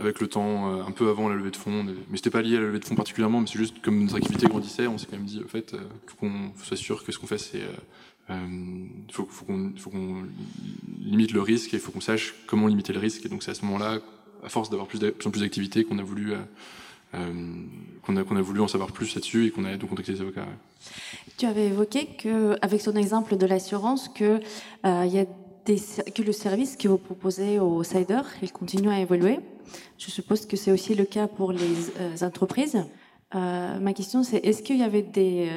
[0.00, 1.84] avec le temps, un peu avant la levée de fonds.
[1.84, 4.16] Mais c'était pas lié à la levée de fonds particulièrement, mais c'est juste comme notre
[4.16, 5.76] activité grandissait, on s'est quand même dit, en fait,
[6.06, 7.62] faut qu'on soit sûr que ce qu'on fait, c'est
[8.30, 10.24] il faut, faut qu'on
[10.98, 13.26] limite le risque et il faut qu'on sache comment limiter le risque.
[13.26, 13.98] Et donc c'est à ce moment-là,
[14.42, 16.38] à force d'avoir plus en plus d'activités, qu'on a voulu euh,
[17.12, 20.20] qu'on a, qu'on a voulu en savoir plus là-dessus et qu'on a donc contacté les
[20.20, 20.46] avocats.
[21.36, 24.40] Tu avais évoqué que, avec ton exemple de l'assurance, que
[24.84, 25.24] euh,
[25.64, 29.38] que le service que vous proposez aux siders, il continue à évoluer.
[29.96, 32.84] Je suppose que c'est aussi le cas pour les euh, entreprises.
[33.32, 35.48] ma question, c'est est-ce qu'il y avait des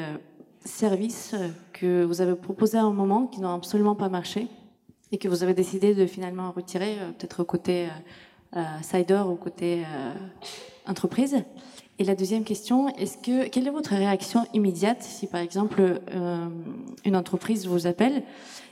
[0.64, 1.34] services
[1.74, 4.48] que vous avez proposés à un moment qui n'ont absolument pas marché
[5.12, 7.88] et que vous avez décidé de finalement retirer, peut-être côté
[8.84, 9.84] cider ou côté
[10.88, 11.44] entreprise
[11.98, 16.48] Et la deuxième question, est-ce que quelle est votre réaction immédiate si par exemple euh,
[17.06, 18.24] une entreprise vous appelle,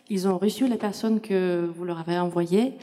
[0.09, 2.73] ils ont reçu la personne que vous leur avez envoyée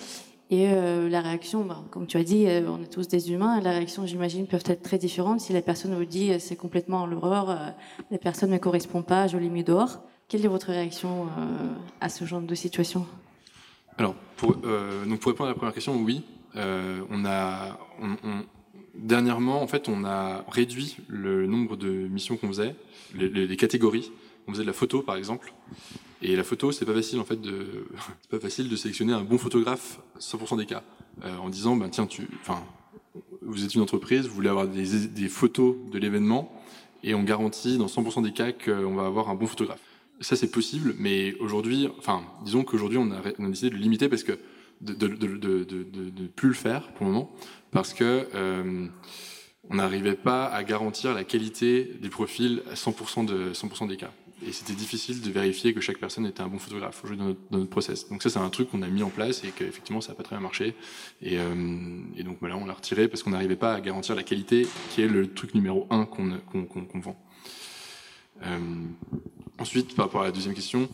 [0.52, 3.60] et euh, la réaction, comme tu as dit, euh, on est tous des humains.
[3.60, 5.40] La réaction, j'imagine, peuvent être très différentes.
[5.40, 7.74] Si la personne vous dit c'est complètement l'horreur,
[8.10, 10.00] la personne ne correspond pas, je l'ai mis dehors.
[10.26, 11.28] Quelle est votre réaction
[12.00, 13.06] à ce genre de situation?
[13.98, 16.24] Alors, pour, donc pour répondre à la première question, oui,
[16.54, 17.78] on a,
[19.01, 22.74] dernièrement, en fait, on a réduit le nombre de missions qu'on faisait,
[23.14, 24.12] les, catégories.
[24.46, 25.53] On faisait de la photo, par exemple.
[26.22, 27.86] Et la photo, c'est pas facile, en fait, de,
[28.30, 30.82] pas facile de sélectionner un bon photographe 100% des cas.
[31.24, 32.62] Euh, en disant, ben, tiens, tu, enfin,
[33.42, 36.53] vous êtes une entreprise, vous voulez avoir des, photos de l'événement,
[37.03, 39.80] et on garantit dans 100% des cas qu'on va avoir un bon photographe.
[40.20, 43.80] Ça, c'est possible, mais aujourd'hui, enfin, disons qu'aujourd'hui, on a, on a décidé de le
[43.80, 44.38] limiter parce que
[44.80, 47.30] de, de, de, de, plus le faire pour le moment
[47.72, 48.86] parce que euh,
[49.68, 54.10] on n'arrivait pas à garantir la qualité des profils à 100% de 100% des cas.
[54.46, 58.08] Et c'était difficile de vérifier que chaque personne était un bon photographe dans notre, process.
[58.08, 60.22] Donc ça, c'est un truc qu'on a mis en place et qu'effectivement, ça n'a pas
[60.22, 60.74] très bien marché.
[61.20, 64.22] Et, euh, et donc voilà, on l'a retiré parce qu'on n'arrivait pas à garantir la
[64.22, 66.30] qualité, qui est le truc numéro un qu'on
[66.94, 67.22] vend.
[68.46, 68.58] Euh,
[69.58, 70.88] ensuite, par rapport à la deuxième question,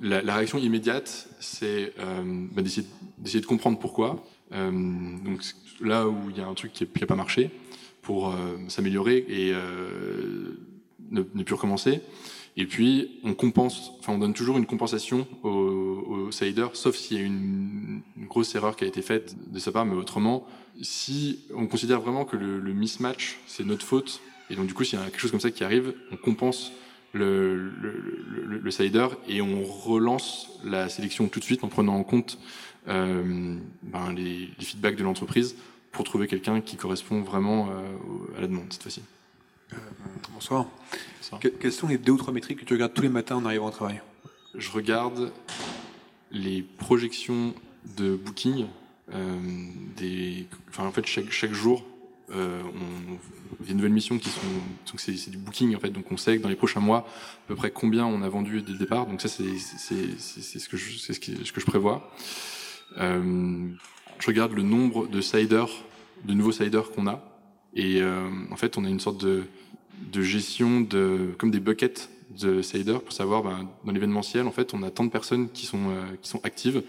[0.00, 2.22] la, la réaction immédiate, c'est euh,
[2.52, 4.24] bah, d'essayer de comprendre pourquoi.
[4.54, 5.42] Euh, donc
[5.80, 7.50] là où il y a un truc qui n'a pas marché,
[8.04, 10.56] pour euh, s'améliorer et euh,
[11.10, 12.00] ne, plus recommencer.
[12.56, 17.18] Et puis, on compense, enfin, on donne toujours une compensation au, au sider, sauf s'il
[17.18, 20.46] y a une, grosse erreur qui a été faite de sa part, mais autrement,
[20.82, 24.98] si on considère vraiment que le, mismatch, c'est notre faute, et donc du coup, s'il
[24.98, 26.72] y a quelque chose comme ça qui arrive, on compense
[27.12, 28.62] le, le,
[29.28, 32.38] et on relance la sélection tout de suite en prenant en compte
[32.86, 35.56] ben les, les, feedbacks de l'entreprise
[35.92, 39.02] pour trouver quelqu'un qui correspond vraiment euh, à la demande cette fois-ci.
[39.72, 39.76] Euh,
[40.32, 40.66] bonsoir.
[41.40, 43.66] quelles sont les deux ou trois métriques que tu regardes tous les matins en arrivant
[43.66, 44.02] au travail?
[44.54, 45.32] Je regarde
[46.30, 47.54] les projections
[47.96, 48.66] de booking.
[49.12, 49.38] Euh,
[49.96, 51.84] des, enfin, en fait, chaque, chaque jour,
[52.30, 53.18] euh, on,
[53.60, 54.40] il y a de nouvelles missions qui sont,
[54.96, 57.54] c'est du booking en fait, donc on sait que dans les prochains mois à peu
[57.54, 59.06] près combien on a vendu dès le départ.
[59.06, 62.10] Donc ça c'est ce que je, c'est ce, ce, que je prévois.
[62.98, 63.68] Euh,
[64.18, 65.70] je regarde le nombre de siders,
[66.24, 67.22] de nouveaux siders qu'on a,
[67.74, 69.44] et euh, en fait on a une sorte de,
[70.22, 72.08] gestion de comme des buckets
[72.40, 75.66] de Cider pour savoir ben, dans l'événementiel en fait on a tant de personnes qui
[75.66, 76.82] sont euh, qui sont actives.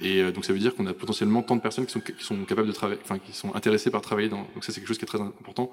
[0.00, 2.44] Et donc ça veut dire qu'on a potentiellement tant de personnes qui sont qui sont
[2.44, 4.98] capables de travailler enfin qui sont intéressées par travailler dans donc ça c'est quelque chose
[4.98, 5.72] qui est très important.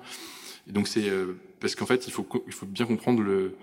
[0.68, 1.12] Et donc c'est
[1.60, 3.56] parce qu'en fait il faut il faut bien comprendre le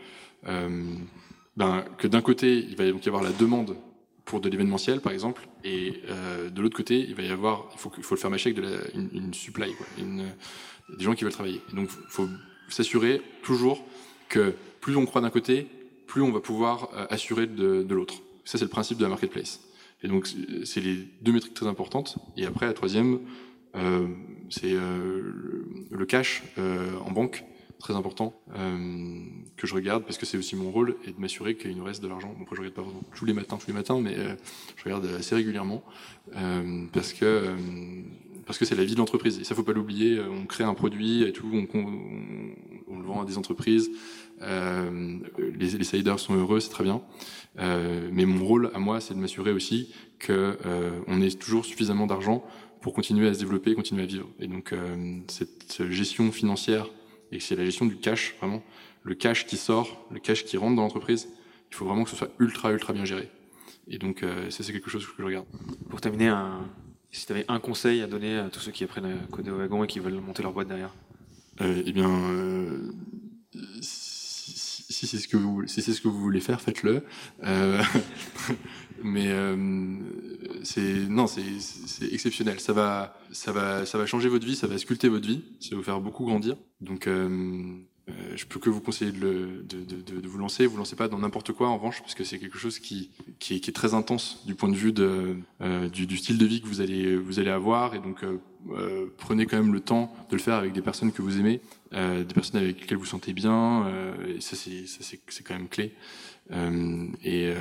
[1.57, 3.77] ben, que d'un côté il va donc y avoir la demande
[4.29, 6.03] pour de l'événementiel par exemple et
[6.55, 8.63] de l'autre côté il va y avoir il faut il faut le faire matcher avec
[8.63, 10.27] de la, une, une supply quoi, une,
[10.97, 12.29] des gens qui veulent travailler donc faut
[12.69, 13.85] s'assurer toujours
[14.29, 15.67] que plus on croit d'un côté,
[16.07, 18.15] plus on va pouvoir euh, assurer de, de l'autre.
[18.45, 19.61] Ça, c'est le principe de la marketplace.
[20.03, 20.29] Et donc,
[20.65, 22.17] c'est les deux métriques très importantes.
[22.37, 23.19] Et après, la troisième,
[23.75, 24.07] euh,
[24.49, 27.45] c'est euh, le cash euh, en banque,
[27.79, 29.21] très important, euh,
[29.57, 32.03] que je regarde parce que c'est aussi mon rôle et de m'assurer qu'il nous reste
[32.03, 32.35] de l'argent.
[32.39, 34.35] Bon, je regarde pas tous les matins, tous les matins, mais euh,
[34.77, 35.83] je regarde assez régulièrement
[36.93, 37.55] parce que
[38.47, 39.39] parce que c'est la vie de l'entreprise.
[39.39, 40.21] Et ça, faut pas l'oublier.
[40.21, 41.85] On crée un produit et tout, on, on,
[42.89, 43.91] on, le vend à des entreprises.
[44.41, 47.03] les, les siders sont heureux, c'est très bien.
[47.59, 50.57] mais mon rôle à moi, c'est de m'assurer aussi que
[51.07, 52.43] on ait toujours suffisamment d'argent
[52.81, 54.29] pour continuer à se développer, continuer à vivre.
[54.41, 54.75] Et donc
[55.29, 56.89] cette gestion financière
[57.33, 58.63] et c'est la gestion du cash vraiment,
[59.03, 61.29] le cash qui sort, le cash qui rentre dans l'entreprise,
[61.71, 63.31] il faut vraiment que ce soit ultra ultra bien géré.
[63.87, 65.47] Et donc ça c'est quelque chose que je regarde.
[65.89, 66.69] Pour terminer, un,
[67.11, 69.57] si tu avais un conseil à donner à tous ceux qui apprennent à coder au
[69.57, 70.95] wagon et qui veulent monter leur boîte derrière?
[71.61, 72.93] Euh, Eh bien, euh,
[73.81, 74.53] si,
[74.93, 77.05] si c'est ce que vous, si c'est ce que vous voulez faire, faites-le.
[79.03, 79.57] Mais euh,
[80.63, 82.61] c'est non, c'est exceptionnel.
[82.61, 85.71] Ça va, ça va, ça va changer votre vie, ça va sculpter votre vie, ça
[85.71, 86.57] va vous faire beaucoup grandir.
[86.81, 87.79] Donc euh,
[88.09, 90.67] euh, je peux que vous conseiller de, le, de, de, vous lancer.
[90.67, 93.57] Vous lancez pas dans n'importe quoi en revanche, parce que c'est quelque chose qui, qui
[93.57, 96.61] est, qui, est, très intense du point de vue de, euh, du, style de vie
[96.61, 97.95] que vous allez, vous allez avoir.
[97.95, 98.39] Et donc euh,
[98.71, 101.61] euh, prenez quand même le temps de le faire avec des personnes que vous aimez,
[101.93, 103.87] des personnes avec lesquelles vous sentez bien.
[104.29, 105.95] et ça, c'est quand même clé.
[106.51, 107.53] Et,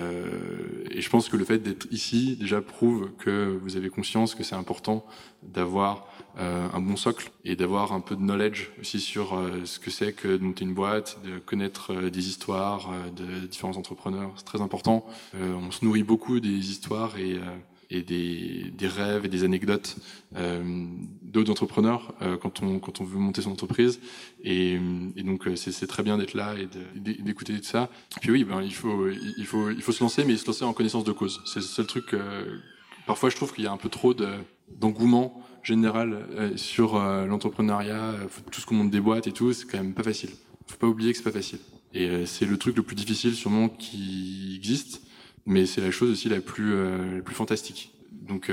[0.92, 4.44] et, je pense que le fait d'être ici déjà prouve que vous avez conscience que
[4.44, 5.06] c'est important
[5.44, 6.08] d'avoir
[6.40, 9.90] euh, un bon socle et d'avoir un peu de knowledge aussi sur euh, ce que
[9.90, 14.32] c'est que de monter une boîte, de connaître euh, des histoires de différents entrepreneurs.
[14.36, 15.06] C'est très important.
[15.34, 17.40] on se nourrit beaucoup des histoires et
[17.90, 19.98] et des, des, rêves et des anecdotes
[20.36, 20.86] euh,
[21.22, 24.00] d'autres entrepreneurs euh, quand, on, quand on veut monter son entreprise.
[24.44, 24.80] Et,
[25.16, 26.68] et donc, c'est très bien d'être là et
[27.00, 27.90] d'écouter tout ça.
[28.18, 30.66] Et puis oui, ben, il, faut, il, faut, il faut se lancer, mais se lancer
[30.66, 31.42] en connaissance de cause.
[31.46, 32.14] C'est le seul truc.
[32.14, 32.58] Euh,
[33.06, 37.96] parfois, je trouve qu'il y a un peu trop d'engouement général euh, sur euh, l'entrepreneuriat,
[37.96, 40.30] euh, tout ce qu'on monte des boîtes et tout, c'est quand même pas facile.
[40.66, 41.60] Faut pas oublier que c'est pas facile.
[41.94, 45.02] Et c'est le truc le plus difficile sûrement qui existe,
[45.48, 46.76] mais c'est la chose aussi la plus,
[47.26, 47.92] plus fantastique.
[48.12, 48.52] Donc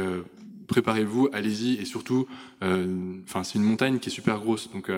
[0.66, 2.26] préparez-vous, allez-y et surtout,
[2.62, 4.90] enfin c'est une montagne qui est super grosse, donc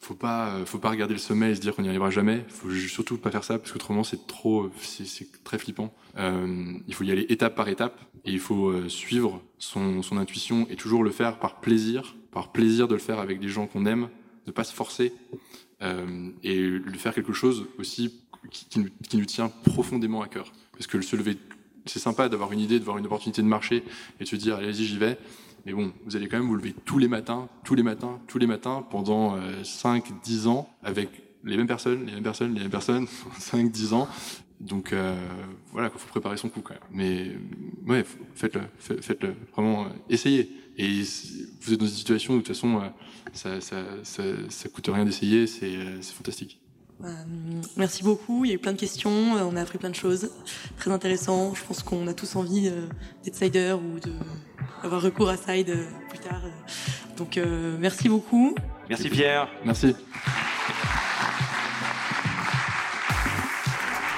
[0.00, 2.44] faut pas, faut pas regarder le sommet et se dire qu'on n'y arrivera jamais.
[2.48, 5.94] Faut surtout pas faire ça parce qu'autrement c'est trop, c'est très flippant.
[6.18, 10.76] il faut y aller étape par étape et il faut euh, suivre son, intuition et
[10.76, 14.08] toujours le faire par plaisir, par plaisir de le faire avec des gens qu'on aime,
[14.46, 15.12] ne pas se forcer
[15.82, 20.52] euh, et de faire quelque chose aussi qui, nous, tient profondément à cœur.
[20.76, 21.36] Parce que se lever,
[21.86, 23.84] c'est sympa d'avoir une idée, de voir une opportunité de marché
[24.20, 25.18] et de se dire allez-y j'y vais.
[25.66, 28.38] Mais bon, vous allez quand même vous lever tous les matins, tous les matins, tous
[28.38, 31.08] les matins pendant euh, 5-10 ans avec
[31.42, 33.06] les mêmes personnes, les mêmes personnes, les mêmes personnes,
[33.40, 34.08] 5-10 ans,
[34.60, 35.14] donc euh,
[35.72, 36.82] voilà, il faut préparer son coup quand même.
[36.90, 37.36] Mais
[37.86, 38.04] ouais,
[38.34, 40.50] faites-le, faites-le, vraiment, euh, essayez.
[40.76, 41.02] Et
[41.60, 42.88] vous êtes dans une situation où de toute façon, euh,
[43.32, 46.60] ça, ça, ça, ça, coûte rien d'essayer, c'est fantastique.
[47.02, 47.08] Euh,
[47.76, 50.30] merci beaucoup, il y a eu plein de questions, on a appris plein de choses,
[50.78, 51.54] très intéressant.
[51.54, 52.70] Je pense qu'on a tous envie
[53.24, 54.12] d'être sider ou de
[54.82, 55.76] avoir recours à side
[56.08, 56.40] plus tard.
[57.16, 57.38] Donc
[57.80, 58.54] merci beaucoup.
[58.88, 59.48] Merci Pierre.
[59.64, 59.96] Merci.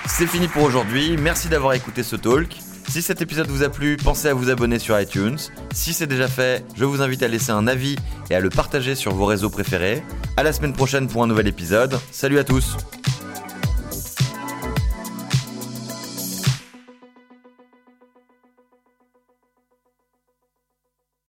[0.07, 2.57] C'est fini pour aujourd'hui, merci d'avoir écouté ce talk.
[2.89, 5.39] Si cet épisode vous a plu, pensez à vous abonner sur iTunes.
[5.74, 7.97] Si c'est déjà fait, je vous invite à laisser un avis
[8.30, 10.03] et à le partager sur vos réseaux préférés.
[10.37, 11.99] À la semaine prochaine pour un nouvel épisode.
[12.11, 12.76] Salut à tous!